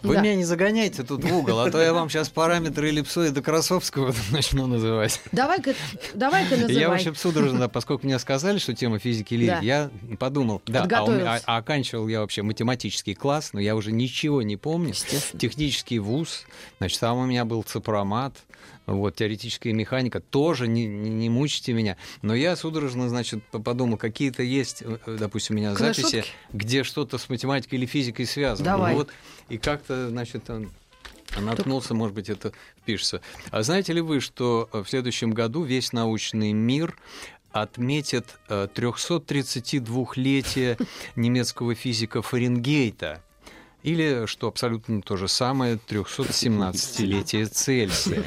[0.05, 0.21] Вы Да.
[0.21, 4.67] меня не загоняйте тут в угол, а то я вам сейчас параметры эллипсоида Красовского начну
[4.67, 5.21] называть.
[5.33, 5.75] Давай-ка,
[6.15, 6.75] давай-ка называй.
[6.81, 9.61] Я вообще судорожно, поскольку мне сказали, что тема физики и лирики, Да.
[9.63, 11.33] я подумал, да, а, Подготовился.
[11.35, 14.93] а- а оканчивал я вообще математический класс, но я уже ничего не помню.
[15.39, 16.45] Технический вуз,
[16.79, 18.35] значит, там у меня был цепромат,
[18.87, 21.97] вот, теоретическая механика, тоже не, не, мучите меня.
[22.23, 26.03] Но я судорожно, значит, подумал, какие-то есть, э, э, допустим, у меня Книжутки?
[26.03, 28.65] записи, где что-то с математикой или физикой связано.
[28.65, 28.93] Давай.
[28.93, 29.11] Ну вот,
[29.49, 30.71] и как-то, значит, он
[31.41, 33.21] наткнулся, может быть, это впишется.
[33.51, 36.97] А знаете ли вы, что э, в следующем году весь научный мир
[37.53, 40.79] отметит э, 332-летие
[41.17, 43.23] немецкого физика Фаренгейта?
[43.83, 48.25] Или, что абсолютно то же самое, 317-летие Цельсия.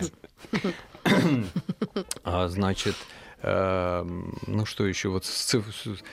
[2.23, 2.95] А, значит,
[3.41, 5.62] эм, ну что еще, вот с, с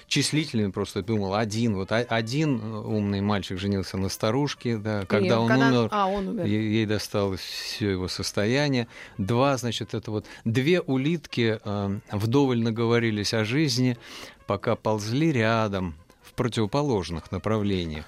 [0.06, 5.48] числительными просто думал, один, вот один умный мальчик женился на старушке, да, когда И он
[5.48, 6.44] когда- умер, А, он умер.
[6.44, 8.86] Е- Ей досталось все его состояние.
[9.18, 13.98] Два, значит, это вот две улитки э, вдоволь наговорились о жизни,
[14.46, 18.04] пока ползли рядом в противоположных направлениях.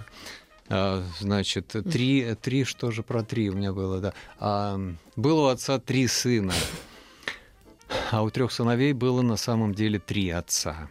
[0.69, 4.13] А, значит, три, три, что же про три у меня было, да.
[4.39, 4.81] А,
[5.17, 6.53] было у отца три сына.
[8.11, 10.89] А у трех сыновей было на самом деле три отца.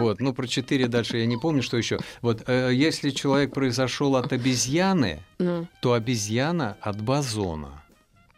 [0.00, 1.98] Вот, ну про четыре дальше я не помню, что еще.
[2.20, 7.82] Вот, э, если человек произошел от обезьяны, Ну, то обезьяна от бозона.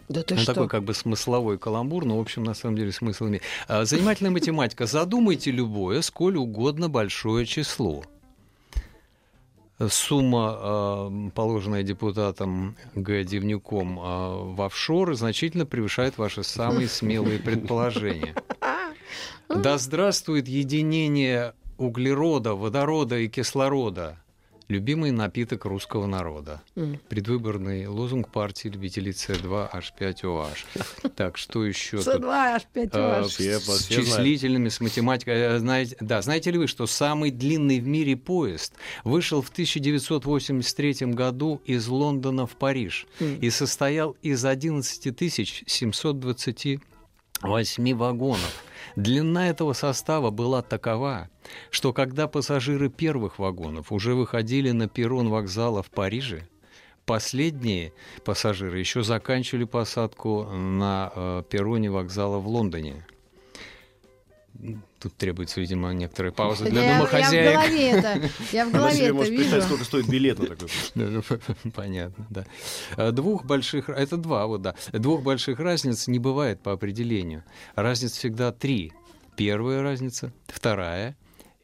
[0.08, 0.54] да ты Ну, что?
[0.54, 3.42] такой как бы смысловой каламбур, но, в общем, на самом деле смысл имеет.
[3.66, 4.86] А, Занимательная математика.
[4.86, 8.04] Задумайте любое, сколь угодно большое число.
[9.88, 13.24] Сумма, э, положенная депутатом Г.
[13.24, 18.34] Дивнюком э, в офшоры, значительно превышает ваши самые смелые предположения.
[19.48, 24.18] Да здравствует единение углерода, водорода и кислорода.
[24.70, 26.62] Любимый напиток русского народа.
[26.76, 27.00] М.
[27.08, 30.58] Предвыборный лозунг партии любителей С2H5OH.
[31.16, 32.22] Так, что еще тут?
[32.22, 33.32] С2 аж 5 А, ваш.
[33.32, 35.34] Все- с все числительными, с математикой.
[35.34, 41.14] Э, Знаете, да, знаете ли вы, что самый длинный в мире поезд вышел в 1983
[41.14, 46.78] году из Лондона в Париж и состоял из 11 720
[47.42, 48.64] восьми вагонов.
[48.96, 51.28] Длина этого состава была такова,
[51.70, 56.48] что когда пассажиры первых вагонов уже выходили на перрон вокзала в Париже,
[57.06, 57.92] последние
[58.24, 63.06] пассажиры еще заканчивали посадку на э, перроне вокзала в Лондоне.
[64.98, 67.52] Тут требуется, видимо, некоторая пауза для я, домохозяек.
[67.52, 69.62] Я в голове это, я в голове это может вижу.
[69.62, 70.68] сколько стоит билет на такой.
[70.94, 71.22] Ну,
[71.74, 72.46] Понятно, да.
[72.96, 74.74] А, Двух больших, это два, вот да.
[74.92, 77.44] Двух больших разниц не бывает по определению.
[77.74, 78.92] Разниц всегда три.
[79.36, 81.16] Первая разница, вторая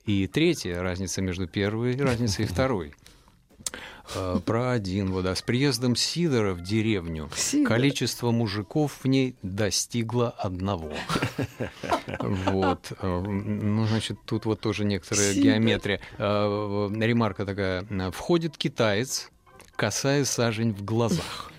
[0.06, 2.94] и третья разница между первой разницей и второй.
[4.14, 5.34] А, Про один, вот, да.
[5.34, 7.66] С приездом Сидора в деревню Сидор.
[7.68, 10.92] количество мужиков в ней достигло одного.
[12.20, 12.92] Вот.
[13.00, 15.44] Э, Ну, значит, тут вот тоже некоторая Сидор.
[15.44, 16.00] геометрия.
[16.18, 17.86] Э, Ремарка такая.
[18.12, 19.30] Входит китаец,
[19.76, 21.50] касая сажень в глазах.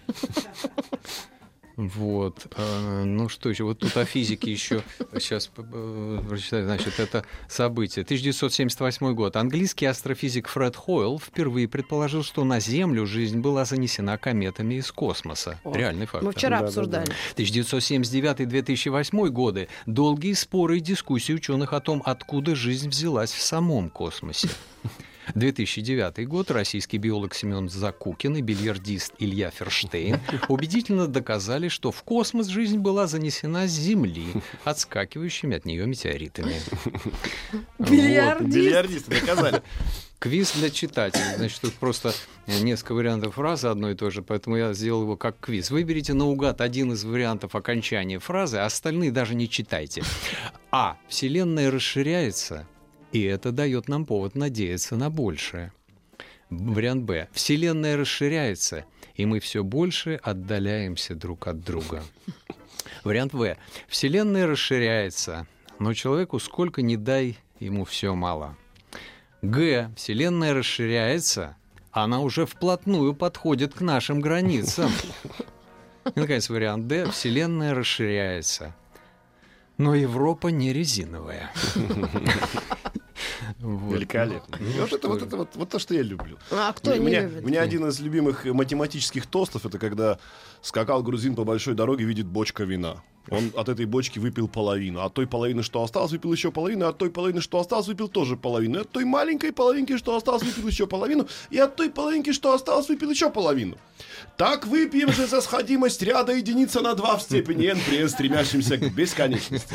[1.77, 2.47] Вот.
[2.57, 3.63] Э, Ну что еще?
[3.63, 4.81] Вот тут о физике еще
[5.13, 6.65] сейчас прочитаю.
[6.65, 8.03] Значит, это событие.
[8.03, 9.35] 1978 год.
[9.35, 15.59] Английский астрофизик Фред Хойл впервые предположил, что на Землю жизнь была занесена кометами из космоса.
[15.63, 16.23] О, Реальный факт.
[16.23, 17.07] Мы вчера обсуждали.
[17.35, 24.49] 1979-2008 годы долгие споры и дискуссии ученых о том, откуда жизнь взялась в самом космосе.
[25.35, 26.51] 2009 год.
[26.51, 33.07] Российский биолог Семен Закукин и бильярдист Илья Ферштейн убедительно доказали, что в космос жизнь была
[33.07, 34.27] занесена с Земли,
[34.63, 36.55] отскакивающими от нее метеоритами.
[37.77, 37.89] Вот.
[37.89, 38.55] Бильярдист.
[38.55, 39.61] Бильярдисты доказали.
[40.19, 41.35] Квиз для читателей.
[41.35, 42.11] Значит, тут просто
[42.47, 45.69] несколько вариантов фразы одно и то же, поэтому я сделал его как квиз.
[45.69, 50.01] Выберите наугад один из вариантов окончания фразы, а остальные даже не читайте.
[50.71, 50.97] А.
[51.07, 52.67] Вселенная расширяется,
[53.11, 55.71] и это дает нам повод надеяться на большее.
[56.49, 57.27] Вариант Б.
[57.31, 62.03] Вселенная расширяется, и мы все больше отдаляемся друг от друга.
[63.03, 63.57] Вариант В.
[63.87, 65.47] Вселенная расширяется,
[65.79, 68.55] но человеку сколько ни дай, ему все мало.
[69.41, 69.91] Г.
[69.95, 71.57] Вселенная расширяется,
[71.91, 74.91] она уже вплотную подходит к нашим границам.
[76.05, 77.09] И, наконец, вариант Д.
[77.11, 78.75] Вселенная расширяется,
[79.77, 81.51] но Европа не резиновая.
[83.67, 83.95] Вот.
[83.95, 84.57] Великолепно.
[84.61, 86.37] Ну, вот это, вот это вот, вот то, что я люблю.
[86.51, 87.43] А кто у не меня, любит?
[87.43, 90.19] у меня один из любимых математических тостов это когда
[90.61, 93.03] скакал грузин по большой дороге, видит бочка вина.
[93.29, 95.01] Он от этой бочки выпил половину.
[95.01, 96.85] От той половины, что осталось, выпил еще половину.
[96.85, 98.81] а От той половины, что осталось, выпил тоже половину.
[98.81, 101.27] От той маленькой половинки, что осталось, выпил еще половину.
[101.49, 103.77] И от той половинки, что осталось, выпил еще половину.
[104.37, 108.77] Так выпьем же за сходимость ряда единица на 2 в степени n при n стремящемся
[108.77, 109.73] к бесконечности.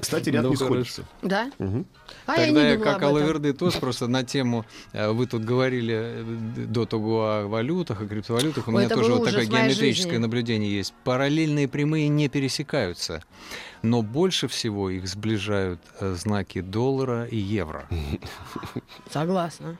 [0.00, 1.04] Кстати, ряд Ну, не сходится.
[1.22, 1.50] Да?
[1.58, 1.86] Мгм.
[2.26, 3.16] А я Тогда не я, думала как об этом.
[3.16, 6.22] Алаверды Тос просто на тему, э, вы тут говорили э,
[6.66, 10.16] до того о валютах, о криптовалютах, у Ой, меня тоже вот такое геометрическое жизни.
[10.18, 10.92] наблюдение есть.
[11.04, 12.83] Параллельные прямые не пересекаются,
[13.82, 17.86] но больше всего их сближают э, знаки доллара и евро.
[19.10, 19.78] Согласна.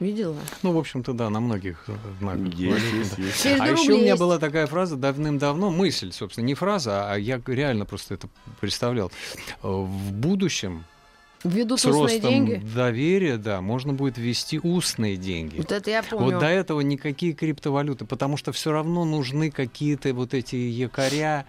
[0.00, 0.36] Видела?
[0.62, 2.54] Ну, в общем-то, да, на многих э, знаках.
[2.54, 3.46] Есть, есть, есть.
[3.46, 4.20] А еще у меня есть.
[4.20, 8.28] была такая фраза давным-давно, мысль, собственно, не фраза, а я реально просто это
[8.60, 9.12] представлял.
[9.62, 10.84] Э, В будущем
[11.44, 12.62] Ведут с устные ростом деньги.
[12.74, 15.56] доверия, да, можно будет ввести устные деньги.
[15.56, 16.32] Вот это я помню.
[16.34, 21.46] Вот до этого никакие криптовалюты, потому что все равно нужны какие-то вот эти якоря,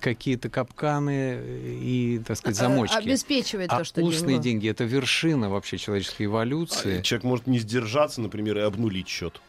[0.00, 2.96] какие-то капканы и, так сказать, А- замочки.
[2.96, 4.42] Обеспечивает А то, что устные деньги.
[4.66, 6.98] деньги это вершина вообще человеческой эволюции.
[6.98, 9.40] А Человек может не сдержаться, например, и обнулить счет.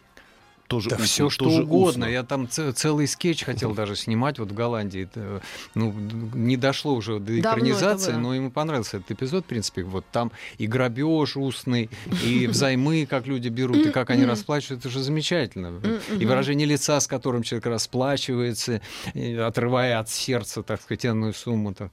[0.73, 1.87] Тоже Да все что тоже угодно.
[1.89, 2.05] устно.
[2.05, 5.03] Я там целый скетч хотел даже снимать вот в Голландии.
[5.03, 5.41] Это,
[5.75, 5.93] ну,
[6.33, 9.83] не дошло уже до экранизации, но ему понравился этот эпизод, в принципе.
[9.83, 11.89] Вот там и грабеж устный,
[12.25, 15.79] и взаймы, как люди берут, и как они расплачиваются, это же замечательно.
[16.17, 18.81] И выражение лица, с которым человек расплачивается,
[19.13, 21.73] отрывая от сердца, так сказать, энную сумму.
[21.73, 21.91] Так.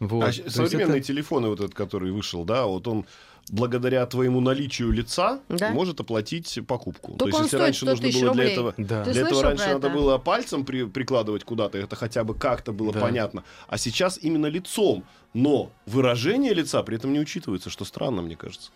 [0.00, 0.24] Вот.
[0.24, 3.04] А современные это- телефоны, вот этот, который вышел, да, вот он
[3.50, 5.70] благодаря твоему наличию лица Да.
[5.70, 7.16] может оплатить покупку.
[7.18, 8.52] Только он если стоит раньше 100 нужно было для рублей.
[8.52, 9.04] этого, Да.
[9.04, 9.96] Ты для этого раньше про надо это?
[9.96, 13.00] было пальцем при- прикладывать куда-то, это хотя бы как-то было Да.
[13.00, 13.44] понятно.
[13.68, 15.04] А сейчас именно лицом.
[15.34, 18.70] Но выражение лица при этом не учитывается, что странно, мне кажется.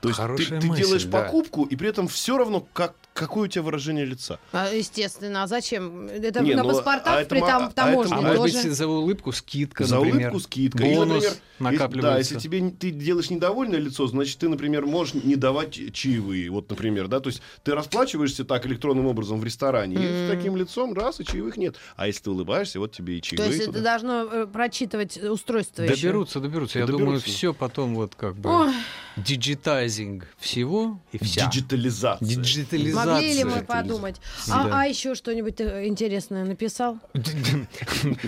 [0.00, 1.22] То есть ты, Хорошая ты мысль, делаешь да.
[1.22, 4.38] покупку, и при этом все равно, как, какое у тебя выражение лица.
[4.52, 6.06] А, естественно, а зачем?
[6.08, 8.52] Это Не, на ну, паспортах а это при там, а это таможне А ма- может
[8.54, 8.68] тоже.
[8.68, 10.30] быть, за улыбку скидка, За например.
[10.32, 10.84] улыбку скидка.
[10.84, 12.12] Или, Бонус например, если- накапливается.
[12.12, 16.50] да, если тебе ты делаешь недовольное лицо, значит, ты, например, можешь не давать чаевые.
[16.50, 20.56] Вот, например, да, то есть ты расплачиваешься так электронным образом в ресторане, и с таким
[20.56, 21.76] лицом раз, и чаевых нет.
[21.96, 23.48] А если ты улыбаешься, вот тебе и То чаевые.
[23.50, 23.78] есть туда.
[23.78, 25.94] это должно э, прочитывать устройство еще.
[25.96, 26.78] Доберутся, доберутся.
[26.78, 27.04] Я Доберутся.
[27.06, 28.50] думаю, все потом вот как бы...
[28.50, 28.72] Ой,
[29.16, 31.46] digitizing всего и вся.
[31.46, 32.26] Диджитализация.
[32.26, 33.12] Диджитализация.
[33.14, 34.16] Могли ли мы подумать?
[34.50, 34.80] А, Да.
[34.80, 36.98] а еще что-нибудь э, интересное написал?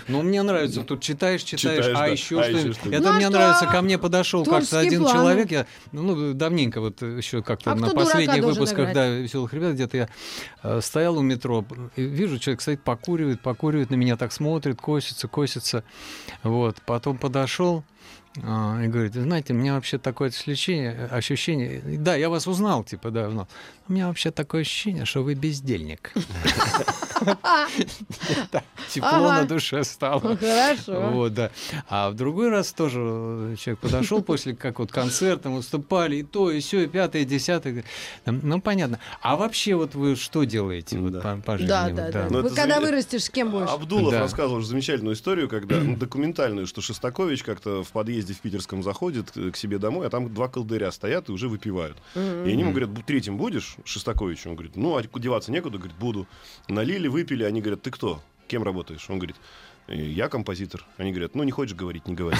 [0.08, 2.88] Ну, мне нравится, тут читаешь, читаешь, Читаешь, а да, еще а еще что-то.
[2.94, 3.32] Это Ну, мне что?
[3.32, 7.90] нравится, ко мне подошел как-то один человек, я, ну, давненько, вот еще как-то А на
[7.90, 8.94] последних выпусках, играть?
[8.94, 10.08] да, «Веселых ребят», где-то я
[10.62, 11.64] э, стоял у метро,
[11.96, 15.84] и вижу, человек стоит, покуривает, покуривает, на меня так смотрит, косится, косится,
[16.42, 17.84] вот, потом подошел,
[18.38, 23.10] и говорит, «Вы знаете, у меня вообще такое ощущение, ощущение, да, я вас узнал, типа,
[23.10, 23.48] да, узнал.
[23.88, 26.12] У меня вообще такое ощущение, что вы бездельник.
[28.88, 29.42] Тепло Ага.
[29.42, 30.36] на душе стало.
[30.36, 31.10] Хорошо.
[31.10, 31.50] Вот, да.
[31.88, 36.50] А в другой раз тоже э, человек подошел после как вот концерта, выступали, и то,
[36.50, 37.84] и все, и пятое, и десятое.
[38.24, 38.98] Ну, понятно.
[39.20, 41.20] А вообще вот вы что делаете вот Да.
[41.20, 41.68] по, по жизни?
[41.68, 42.26] Да, да, да.
[42.30, 43.68] Ну, Вы когда вырастешь, с кем будешь?
[43.68, 44.20] Абдулов Да.
[44.20, 49.50] рассказывал замечательную историю, когда ну, документальную, что Шестакович как-то в подъезде в Питерском заходит к
[49.52, 51.96] к себе домой, а там два колдыря стоят и уже выпивают.
[52.14, 54.46] И они ему говорят, «Бу- третьим будешь, Шестакович?
[54.46, 56.26] Он говорит, ну, а деваться некуда, говорит, буду.
[56.68, 58.22] Налили, выпили, они говорят, ты кто?
[58.48, 59.04] Кем работаешь?
[59.08, 59.36] Он говорит,
[59.88, 60.84] «Э, я композитор.
[60.96, 62.36] Они говорят, ну, не хочешь говорить, не говори.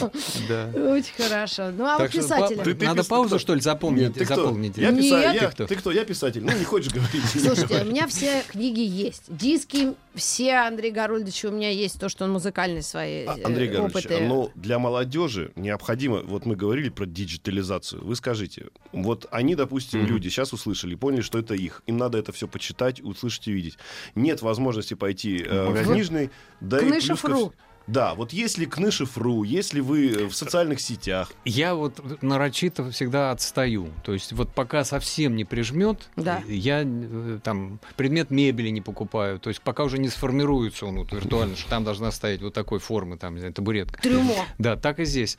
[0.00, 1.70] Очень хорошо.
[1.70, 4.02] Ну, а ты Надо паузу, что ли, запомнить?
[4.02, 4.36] Нет, ты кто?
[4.36, 4.76] запомнить?
[4.76, 5.90] Я писатель, Ты кто?
[5.90, 6.44] Я писатель.
[6.44, 7.24] Ну, не хочешь говорить.
[7.24, 9.24] Слушайте, у меня все книги есть.
[9.28, 13.68] Диски все Андрей Гарольдович у меня есть, то, что он музыкальные свои А, э, Андрей
[13.68, 14.20] Горович, опыты.
[14.26, 20.08] но для молодежи необходимо, вот мы говорили про диджитализацию, вы скажите, вот они, допустим, Мгм.
[20.08, 23.78] люди сейчас услышали, поняли, что это их, им надо это все почитать, услышать и видеть.
[24.14, 27.52] Нет возможности пойти э, в книжный, да и плюс ко Кнышев.ру.
[27.88, 33.88] Да, вот если Кнышев.ру, если вы э, в социальных сетях, Я вот нарочито всегда отстаю.
[34.04, 36.42] То есть вот пока совсем не прижмет, Да.
[36.46, 39.40] я э, там предмет мебели не покупаю.
[39.40, 42.78] То есть пока уже не сформируется он вот виртуально, что там должна стоять вот такой
[42.78, 44.00] формы, там, не знаю, табуретка.
[44.02, 44.44] Трюмо.
[44.58, 45.38] Да, так и здесь.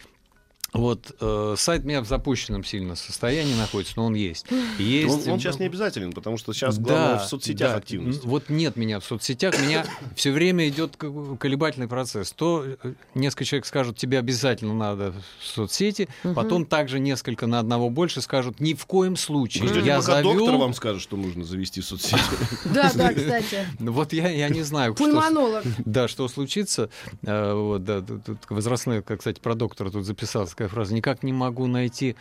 [0.73, 4.45] Вот э, сайт у меня в запущенном сильно состоянии находится, но он есть.
[4.77, 7.77] есть он, он сейчас не обязателен, потому что сейчас Да, главное в соцсетях да.
[7.77, 8.23] активность.
[8.23, 12.31] Вот нет меня в соцсетях, меня все время идет колебательный процесс.
[12.31, 17.89] То э, несколько человек скажут, тебе обязательно надо в соцсети, потом также несколько на одного
[17.89, 19.63] больше скажут, ни в коем случае.
[19.63, 20.33] Вы ждете, я пока завел...
[20.35, 22.19] доктор вам скажет, что нужно завести соцсети.
[22.65, 23.65] Да, да, кстати.
[23.79, 25.63] Ну, Вот я, я не знаю, что, Пульмонолог.
[25.85, 26.89] да, что случится.
[27.23, 28.03] Э, Вот, да,
[28.49, 30.93] возрастной, как, кстати, про доктора тут записалась такая фраза.
[30.93, 32.17] Никак не могу найти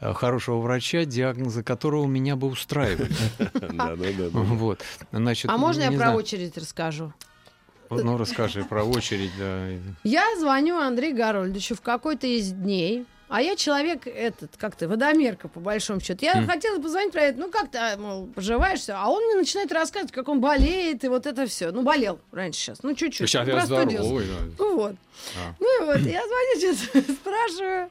[0.00, 3.08] э, хорошего врача, диагнозы которого меня бы устраивали.
[4.58, 4.82] Вот.
[5.10, 7.12] Значит, А можно я про очередь расскажу?
[7.90, 9.68] Ну, расскажи про очередь, да.
[10.04, 13.06] Я звоню Андрею Гарольдовичу в какой-то из дней.
[13.28, 16.24] А я человек этот, как-то, водомерка, по большому счету.
[16.24, 16.46] Я Мгм.
[16.46, 18.94] хотела позвонить про это, ну как ты, мол, поживаешь, все.
[18.94, 21.70] А он мне начинает рассказывать, как он болеет, и вот это все.
[21.70, 23.28] Ну, болел раньше сейчас, ну чуть-чуть.
[23.28, 24.24] Сейчас ну, я здоровый.
[24.26, 24.34] да.
[24.58, 24.96] Ну вот.
[25.36, 25.54] А.
[25.60, 27.90] Ну и вот, я звоню, что спрашиваю.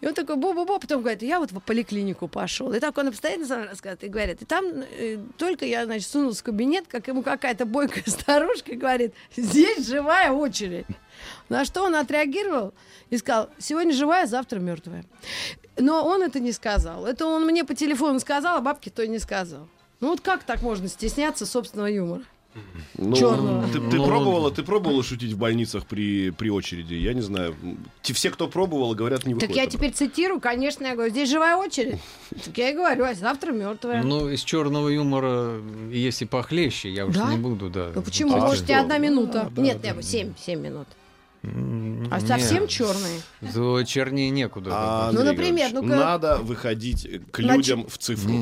[0.00, 2.72] И он такой, бу-бу-бу, потом говорит, я вот в поликлинику пошел.
[2.72, 4.04] И так он со мной рассказывает.
[4.04, 8.04] И говорит, и там э, только я, значит, сунулся в кабинет, как ему какая-то бойкая
[8.06, 10.86] старушка говорит, здесь живая очередь.
[11.48, 12.74] На что он отреагировал
[13.10, 15.04] и сказал, сегодня живая, завтра мертвая.
[15.76, 17.06] Но он это не сказал.
[17.06, 19.68] Это он мне по телефону сказал, а бабке то и не сказал.
[20.00, 22.22] Ну вот как так можно стесняться собственного юмора?
[22.98, 23.14] Ну.
[23.72, 26.94] Ты, ты Ну, пробовала, ты пробовала шутить в больницах при, при очереди?
[26.94, 27.54] Я не знаю.
[28.02, 29.56] Те- все, кто пробовал, говорят, не Так выходит.
[29.56, 29.78] я обратно.
[29.78, 31.98] теперь цитирую, конечно, я говорю, здесь живая очередь.
[32.44, 34.02] Так я и говорю, а завтра мертвая.
[34.02, 35.60] Ну, из черного юмора
[35.90, 37.30] есть и похлеще, я уж Да?
[37.32, 37.90] не буду, да.
[37.94, 38.34] Ну почему?
[38.36, 38.80] А Может, и что?
[38.80, 39.50] одна минута.
[39.54, 40.02] Да, Нет, да, нет, да.
[40.02, 40.88] семь, семь минут.
[41.44, 42.28] М, А нет.
[42.28, 43.20] совсем черные.
[43.54, 44.70] То чернее некуда.
[44.72, 45.86] А, Ну, например, ну-ка.
[45.88, 48.32] надо выходить к Значит- людям в цифру.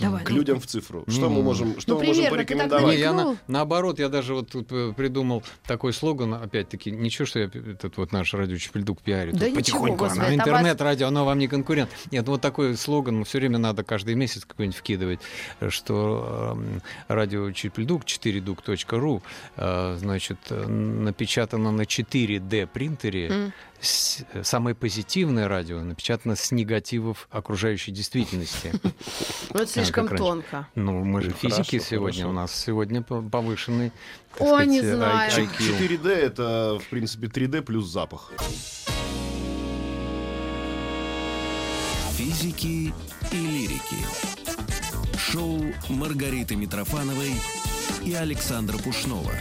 [0.00, 0.24] Давай.
[0.24, 0.36] К ну.
[0.36, 1.04] людям в цифру.
[1.08, 1.42] Что мы Ну.
[1.42, 2.94] можем, что Ну, мы можем порекомендовать?
[2.94, 7.40] Не, я на- наоборот, я даже вот тут э, придумал такой слоган, опять-таки, ничего, что
[7.40, 9.32] я этот вот наш радио Чепельдук пиарю.
[9.32, 11.90] Да ничего, потихоньку, оно это интернет-радио, оно вам не конкурент.
[12.10, 15.20] Нет, ну вот такой слоган все время надо каждый месяц какой-нибудь вкидывать,
[15.60, 19.22] э, что эм, радио Чепельдук, 4duк.ру,
[19.56, 23.52] э, значит, э, напечатано на 4D принтере, М.
[23.80, 28.72] с- э, самое позитивное радио напечатано с негативов окружающей действительности.
[29.54, 30.24] Ну, это слишком как раньше.
[30.24, 30.68] тонко.
[30.74, 33.92] Ну, мы же физики сегодня, у нас сегодня по- повышенный
[34.38, 34.96] Ой, не сказать,
[35.32, 35.32] знаю.
[35.32, 35.78] I- IQ.
[35.78, 38.30] 4D это, в принципе, 3D плюс запах.
[42.16, 42.92] Физики
[43.32, 43.96] и лирики.
[45.16, 47.32] Шоу Маргариты Митрофановой
[48.04, 49.32] и Александра Пушнова.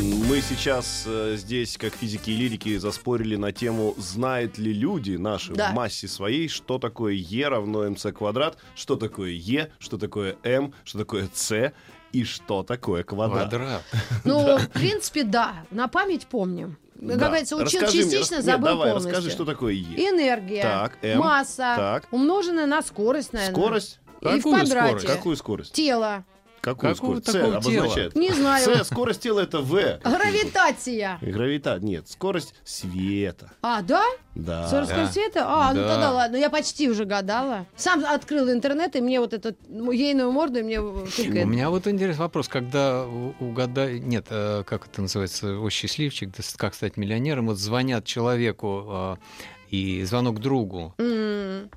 [0.00, 5.52] Мы сейчас э, здесь, как физики и лирики, заспорили на тему, знают ли люди наши
[5.52, 5.70] Да.
[5.70, 10.72] в массе своей, что такое Е равно МЦ квадрат, что такое Е, что такое М,
[10.84, 11.72] что такое С
[12.12, 13.50] и что такое квадрат.
[13.50, 13.82] Квадрат.
[14.24, 15.56] Ну, в принципе, да.
[15.70, 16.78] На память помним.
[16.94, 17.14] Да.
[17.14, 19.10] Как говорится, учил Расскажи мне, частично, рас- забыл давай, полностью.
[19.12, 20.08] расскажи, что такое Е.
[20.10, 21.18] Энергия, Так, М.
[21.18, 22.08] масса, Так.
[22.12, 23.54] умноженная на скорость, наверное.
[23.54, 23.98] Скорость?
[24.22, 24.86] И в Какую квадрате.
[24.88, 25.06] скорость?
[25.06, 25.72] Какую скорость?
[25.74, 26.24] Тело.
[26.62, 27.28] Какую Какого скорость?
[27.32, 28.14] С обозначает.
[28.14, 28.64] Не знаю.
[28.64, 29.72] С, скорость тела это В.
[30.04, 31.18] Гравитация.
[31.20, 33.50] Гравита, нет, скорость света.
[33.62, 34.04] А, да?
[34.36, 34.68] Да.
[34.68, 35.08] Скорость Да.
[35.08, 35.44] света?
[35.46, 35.88] А, ну Да.
[35.88, 36.36] тогда ладно.
[36.36, 37.66] Я почти уже гадала.
[37.74, 41.46] Сам открыл интернет, и мне вот этот ну, ейную морду, и мне У тыкает.
[41.46, 46.74] меня вот интересный вопрос, когда у- угадай, нет, э, как это называется, о счастливчик, как
[46.74, 49.16] стать миллионером, вот звонят человеку э,
[49.72, 50.94] и звонок другу.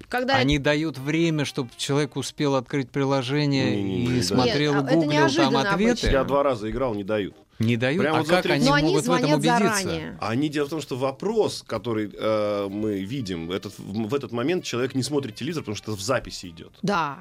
[0.10, 4.24] Когда Они дают время, чтобы человек успел открыть приложение Не-не-не, и да.
[4.24, 5.92] смотрел Нет, и а это гуглил там ответы.
[5.92, 6.08] обычно.
[6.10, 7.36] Я два раза играл, не дают.
[7.60, 8.02] Не дают.
[8.02, 9.60] Прямо а вот как три- они Но они могут в этом убедиться?
[9.60, 10.18] заранее.
[10.20, 14.66] Они дело в том, что вопрос, который э, мы видим, этот, в, в этот момент
[14.66, 16.74] человек не смотрит телевизор, потому что это в записи идет.
[16.82, 17.20] Да.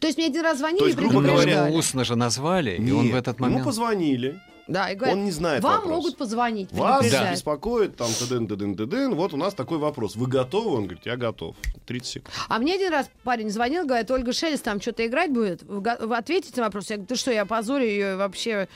[0.00, 2.14] То есть мне один раз звонили То и есть, грубо Ну, говоря, ему устно же
[2.14, 3.64] назвали, и он в этот Ему момент...
[3.64, 5.90] позвонили, Да, и говорят, он не знает вам вопрос.
[5.92, 7.32] могут позвонить, Вас предупреждать.
[7.34, 10.16] беспокоит там тдын тдын тдын вот у нас такой вопрос.
[10.16, 10.76] Вы готовы?
[10.76, 11.54] Он говорит, я готов.
[11.86, 12.34] 30 секунд.
[12.48, 15.62] А мне один раз парень звонил, говорит, Ольга Шелест там что-то играть будет.
[15.64, 16.88] Вы, вы ответите на вопрос?
[16.88, 18.68] Я говорю, ты что, я позорю ее вообще,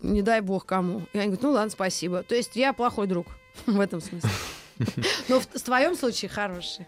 [0.00, 1.02] не дай бог кому.
[1.12, 2.22] И они говорят, ну ладно, спасибо.
[2.22, 3.26] То есть я плохой друг
[3.66, 4.30] в этом смысле.
[5.28, 6.86] Но в, в твоем случае хороший.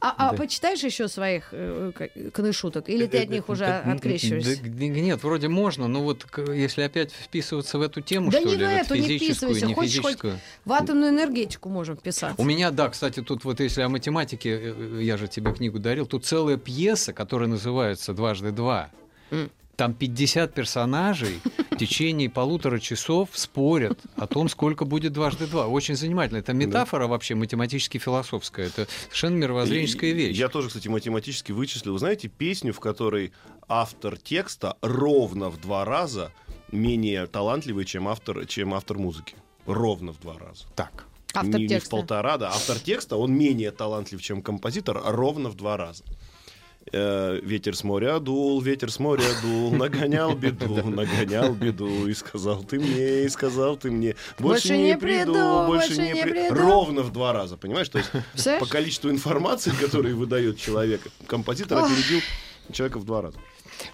[0.00, 0.36] А, а Да.
[0.36, 2.88] почитаешь еще своих э, к- книжуток?
[2.88, 4.60] Или ты от них уже открещиваешься?
[4.62, 8.56] да, Нет, вроде можно, но вот если опять вписываться в эту тему, Да что не
[8.56, 9.66] ли, в вот эту, не физическую, вписывайся.
[9.66, 10.40] не Хочешь хоть физическую.
[10.64, 12.40] В атомную энергетику можем вписаться.
[12.40, 16.06] У меня, да, кстати, тут вот если о математике, э, я же тебе книгу дарил,
[16.06, 18.90] тут целая пьеса, которая называется «Дважды два».
[19.30, 19.50] М.
[19.76, 25.66] Там 50 персонажей в течение полутора часов спорят о том, сколько будет дважды два.
[25.66, 26.38] Очень занимательно.
[26.38, 28.68] Это метафора вообще математически-философская.
[28.68, 30.36] Это совершенно мировоззренческая И- вещь.
[30.38, 31.92] Я тоже, кстати, математически вычислил.
[31.92, 33.32] Вы знаете песню, в которой
[33.68, 36.32] автор текста ровно в два раза
[36.72, 39.34] менее талантливый, чем автор, чем автор музыки?
[39.66, 40.64] Ровно в два раза.
[40.74, 41.04] Так.
[41.34, 41.90] Автор не, не в текста.
[41.90, 42.48] полтора, да.
[42.48, 46.02] Автор текста, он менее талантлив, чем композитор, ровно в два раза.
[46.92, 52.62] Э, Ветер с моря дул, ветер с моря дул, нагонял беду, нагонял беду, и сказал
[52.62, 56.32] ты мне, и сказал ты мне, больше, Больше не, приду, приду, больше, не, не при-».
[56.32, 56.54] приду.
[56.54, 57.88] Ровно в два раза, понимаешь?
[57.88, 58.64] То есть Представляешь?
[58.64, 62.20] по количеству информации, которую выдает человек, композитор опередил
[62.72, 63.38] человека в два раза.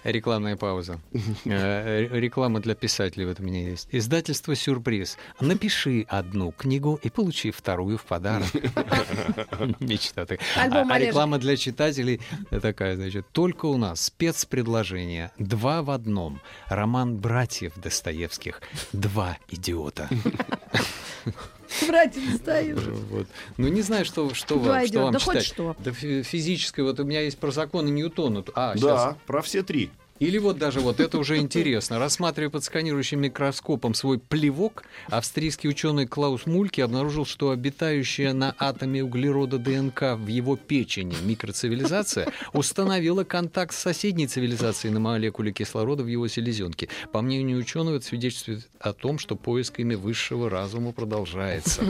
[0.03, 0.99] Рекламная пауза.
[1.45, 3.87] Э, Реклама для писателей вот у меня есть.
[3.91, 5.17] Издательство «Сюрприз».
[5.39, 8.47] Напиши одну книгу и получи вторую в подарок.
[9.79, 10.39] Мечта такая.
[10.57, 15.31] Альбом А- А реклама для читателей такая, значит, только у нас спецпредложение.
[15.37, 16.41] Два в одном.
[16.67, 18.61] Роман братьев Достоевских.
[18.93, 20.09] Два идиота.
[21.87, 22.79] Братья достают.
[23.09, 23.27] Вот.
[23.57, 25.03] Ну, не знаю, что, что, Два вам, что идиота.
[25.03, 25.75] вам Да хоть что.
[25.79, 28.43] Да фи- физическое, вот у меня есть про законы Ньютона.
[28.55, 29.89] А, сейчас Да, про все три.
[30.23, 31.99] Или вот даже вот это уже интересно.
[31.99, 39.03] Рассматривая под сканирующим микроскопом свой плевок, австрийский ученый Клаус Мульки обнаружил, что обитающая на атоме
[39.03, 46.07] углерода ДНК в его печени микроцивилизация установила контакт с соседней цивилизацией на молекуле кислорода в
[46.07, 46.89] его селезенке.
[47.11, 51.83] По мнению ученого, это свидетельствует о том, что поиск ими высшего разума продолжается.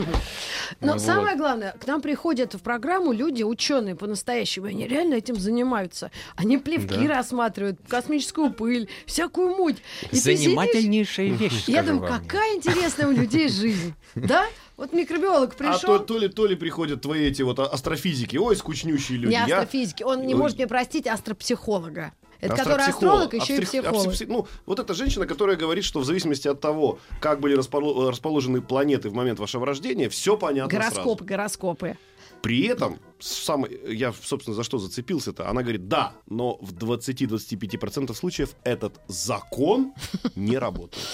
[0.81, 1.01] Но Вот.
[1.01, 6.11] самое главное, к нам приходят в программу люди, ученые по-настоящему, они реально этим занимаются.
[6.36, 7.15] Они плевки Да.
[7.15, 7.79] рассматривают,
[8.24, 9.78] космическую пыль, всякую муть.
[10.11, 11.65] И Занимательнейшая вещь.
[11.67, 12.21] Я думаю, вам.
[12.21, 13.93] какая интересная у людей жизнь.
[14.15, 14.45] Да?
[14.78, 18.38] Вот микробиолог А то, пришел, то ли, то ли приходят твои эти вот а- астрофизики,
[18.38, 19.34] ой, скучнющие люди.
[19.34, 20.39] не Я- астрофизики, он не Ой.
[20.39, 22.11] может мне простить астропсихолога.
[22.41, 24.07] Это который Астропсихолог, астролог, еще и астри- психолог.
[24.07, 28.09] апсипси- Ну, вот эта женщина, которая говорит, что в зависимости от того, как были располо-
[28.09, 31.26] расположены планеты в момент вашего рождения, все понятно Гороскопы, сразу.
[31.26, 31.97] гороскопы.
[32.44, 38.50] При этом, сам, я, собственно, за что зацепился-то, она говорит, да, но в 20-25% случаев
[38.66, 39.94] этот закон
[40.36, 41.08] не работает.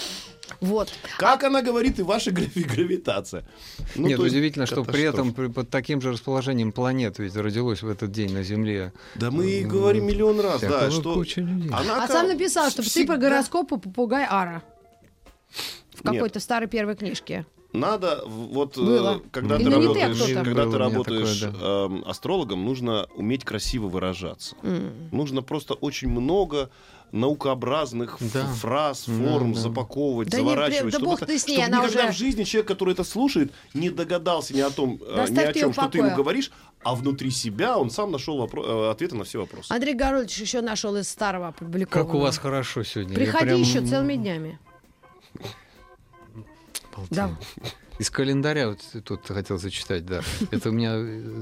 [0.60, 0.92] Вот.
[1.20, 3.48] Как она говорит, и ваша грави- гравитация.
[3.96, 7.88] Ну, Нет, удивительно, что при этом при- под таким же расположением планет ведь родилось в
[7.88, 8.92] этот день на Земле.
[9.14, 11.14] Да мы и говорим миллион раз, да, что...
[11.14, 11.70] куча людей.
[11.72, 14.64] Она А сам написал, что ты всегда- по гороскопу попугай Ара.
[15.94, 16.14] В Нет.
[16.16, 17.46] какой-то старой первой книжке.
[17.72, 19.22] Надо вот э, Было.
[19.32, 24.56] когда ты а работаешь, когда ты работаешь такое, эм, астрологом, нужно уметь красиво выражаться.
[24.64, 24.92] М.
[25.12, 26.72] Нужно просто очень много
[27.12, 28.46] наукообразных Да.
[28.46, 29.60] фраз, Да, форм да.
[29.60, 32.44] запаковывать, Да заворачивать, да чтобы, бог ты с ней, чтобы она никогда уже- в жизни
[32.44, 35.88] человек, который это слушает, не догадался ни о том, э, Да ни о чем, что
[35.90, 36.52] ты ему говоришь,
[36.84, 39.72] а внутри себя он сам нашел вопро- э, ответы на все вопросы.
[39.72, 42.08] Андрей Горольевич еще нашел из старого опубликованного.
[42.08, 43.16] Как у вас хорошо сегодня.
[43.16, 44.60] Приходи прям- еще целыми днями.
[47.10, 47.32] Да.
[48.00, 50.22] Из календаря, вот тут хотел зачитать, да.
[50.52, 50.96] Это у меня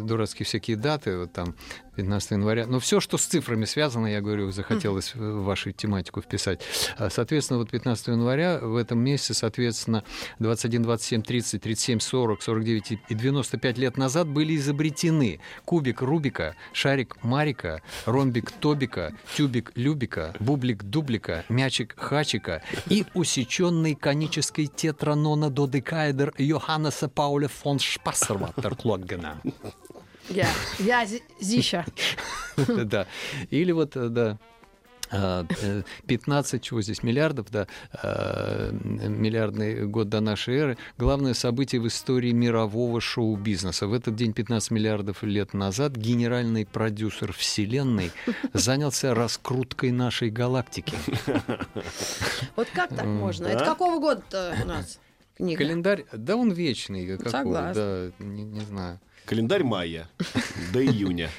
[0.04, 1.56] дурацкие всякие даты, вот там
[1.98, 2.68] 15 января.
[2.68, 6.62] Но все, что с цифрами связано, я говорю, захотелось в вашу тематику вписать.
[6.98, 10.04] А, Соответственно, вот 15 января в этом месяце, соответственно,
[10.38, 17.18] 21, 27, 30, 37, 40, 49 и 95 лет назад были изобретены кубик Рубика, шарик
[17.24, 27.10] Марика, ромбик Тобика, тюбик Любика, бублик Дублика, мячик Хачика и усеченный конический тетранона додекаэдер Йоханнеса
[27.10, 29.42] Пауля фон Шпассерваттерклоггена.
[30.30, 30.48] Я,
[30.80, 31.86] я зи- Зища.
[32.68, 33.06] Да.
[33.52, 34.40] Или вот, э, да,
[35.10, 41.80] а, э, 15, чего здесь, миллиардов, да, а, миллиардный год до нашей эры, главное событие
[41.80, 43.88] в истории мирового шоу-бизнеса.
[43.88, 48.12] В этот день, 15 миллиардов лет назад, генеральный продюсер Вселенной
[48.54, 50.96] занялся раскруткой нашей галактики.
[52.56, 53.48] Вот как так можно?
[53.48, 55.00] Это какого года у нас
[55.38, 55.60] книга?
[55.60, 58.12] Календарь, да он вечный, какой, Согласна.
[58.20, 59.00] да, не, не знаю.
[59.28, 60.08] Календарь майя
[60.72, 61.30] до июня.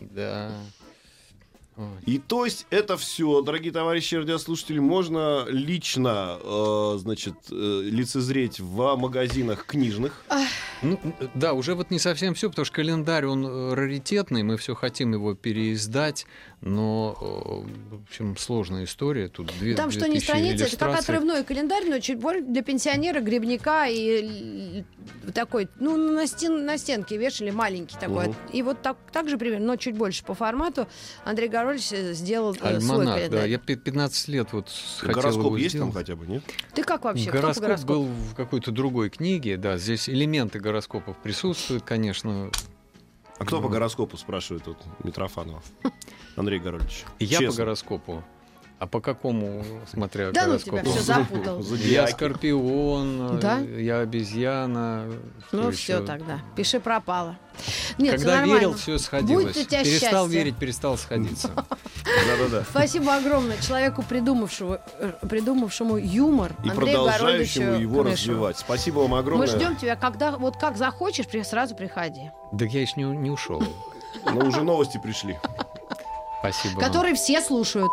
[0.00, 0.52] Да.
[2.04, 8.96] И то есть это все, дорогие товарищи радиослушатели, можно лично, э, значит, э, лицезреть в
[8.96, 10.22] магазинах книжных.
[10.82, 10.98] Ну,
[11.34, 15.12] да, уже вот не совсем все, потому что календарь, он э, раритетный, мы все хотим
[15.12, 16.26] его переиздать,
[16.60, 19.28] но, э, в общем, сложная история.
[19.28, 22.62] Тут две, Там что 2000 не страница, это как отрывной календарь, но чуть больше для
[22.62, 24.84] пенсионера, грибника и
[25.34, 28.28] такой, ну, на, стен, на стенке вешали маленький такой.
[28.28, 28.36] Мгм.
[28.52, 30.88] И вот так, так же примерно, но чуть больше по формату
[31.24, 33.14] Андрей Горович э, сделал э, свой Альманах, да.
[33.14, 33.50] календарь.
[33.50, 34.68] Я пи- 15 лет вот
[34.98, 36.06] хотел Гороскоп его есть там сделать.
[36.06, 36.42] хотя бы, нет?
[36.74, 37.30] Ты как вообще?
[37.30, 37.92] Гороскоп, гороскопу?
[37.92, 42.50] был в какой-то другой книге, да, здесь элементы гороскопов присутствуют, конечно.
[43.38, 45.62] А кто по гороскопу, спрашивает тут Митрофанова?
[46.36, 47.04] Андрей Горович.
[47.18, 48.24] Я по гороскопу.
[48.82, 51.62] А по какому, смотря Да ну тебя все запутал.
[51.84, 53.58] Я скорпион, Да?
[53.58, 55.04] я обезьяна.
[55.52, 55.76] Ну еще?
[55.76, 57.36] все тогда, пиши пропало.
[57.98, 58.54] Нет, Когда нормально.
[58.54, 59.44] верил, все сходилось.
[59.44, 60.40] Будет у тебя перестал счастье.
[60.40, 61.50] верить, перестал сходиться.
[61.54, 62.64] Да-да-да.
[62.68, 68.58] Спасибо огромное человеку, придумавшему, э, придумавшему юмор, И Андрею продолжающему его развивать.
[68.58, 69.46] Спасибо вам Мы огромное.
[69.46, 72.32] ждем тебя, когда вот как захочешь, сразу приходи.
[72.50, 73.62] Да я еще не, не ушел.
[74.24, 75.38] Но уже новости пришли.
[76.40, 76.80] Спасибо.
[76.80, 77.92] Которые все слушают.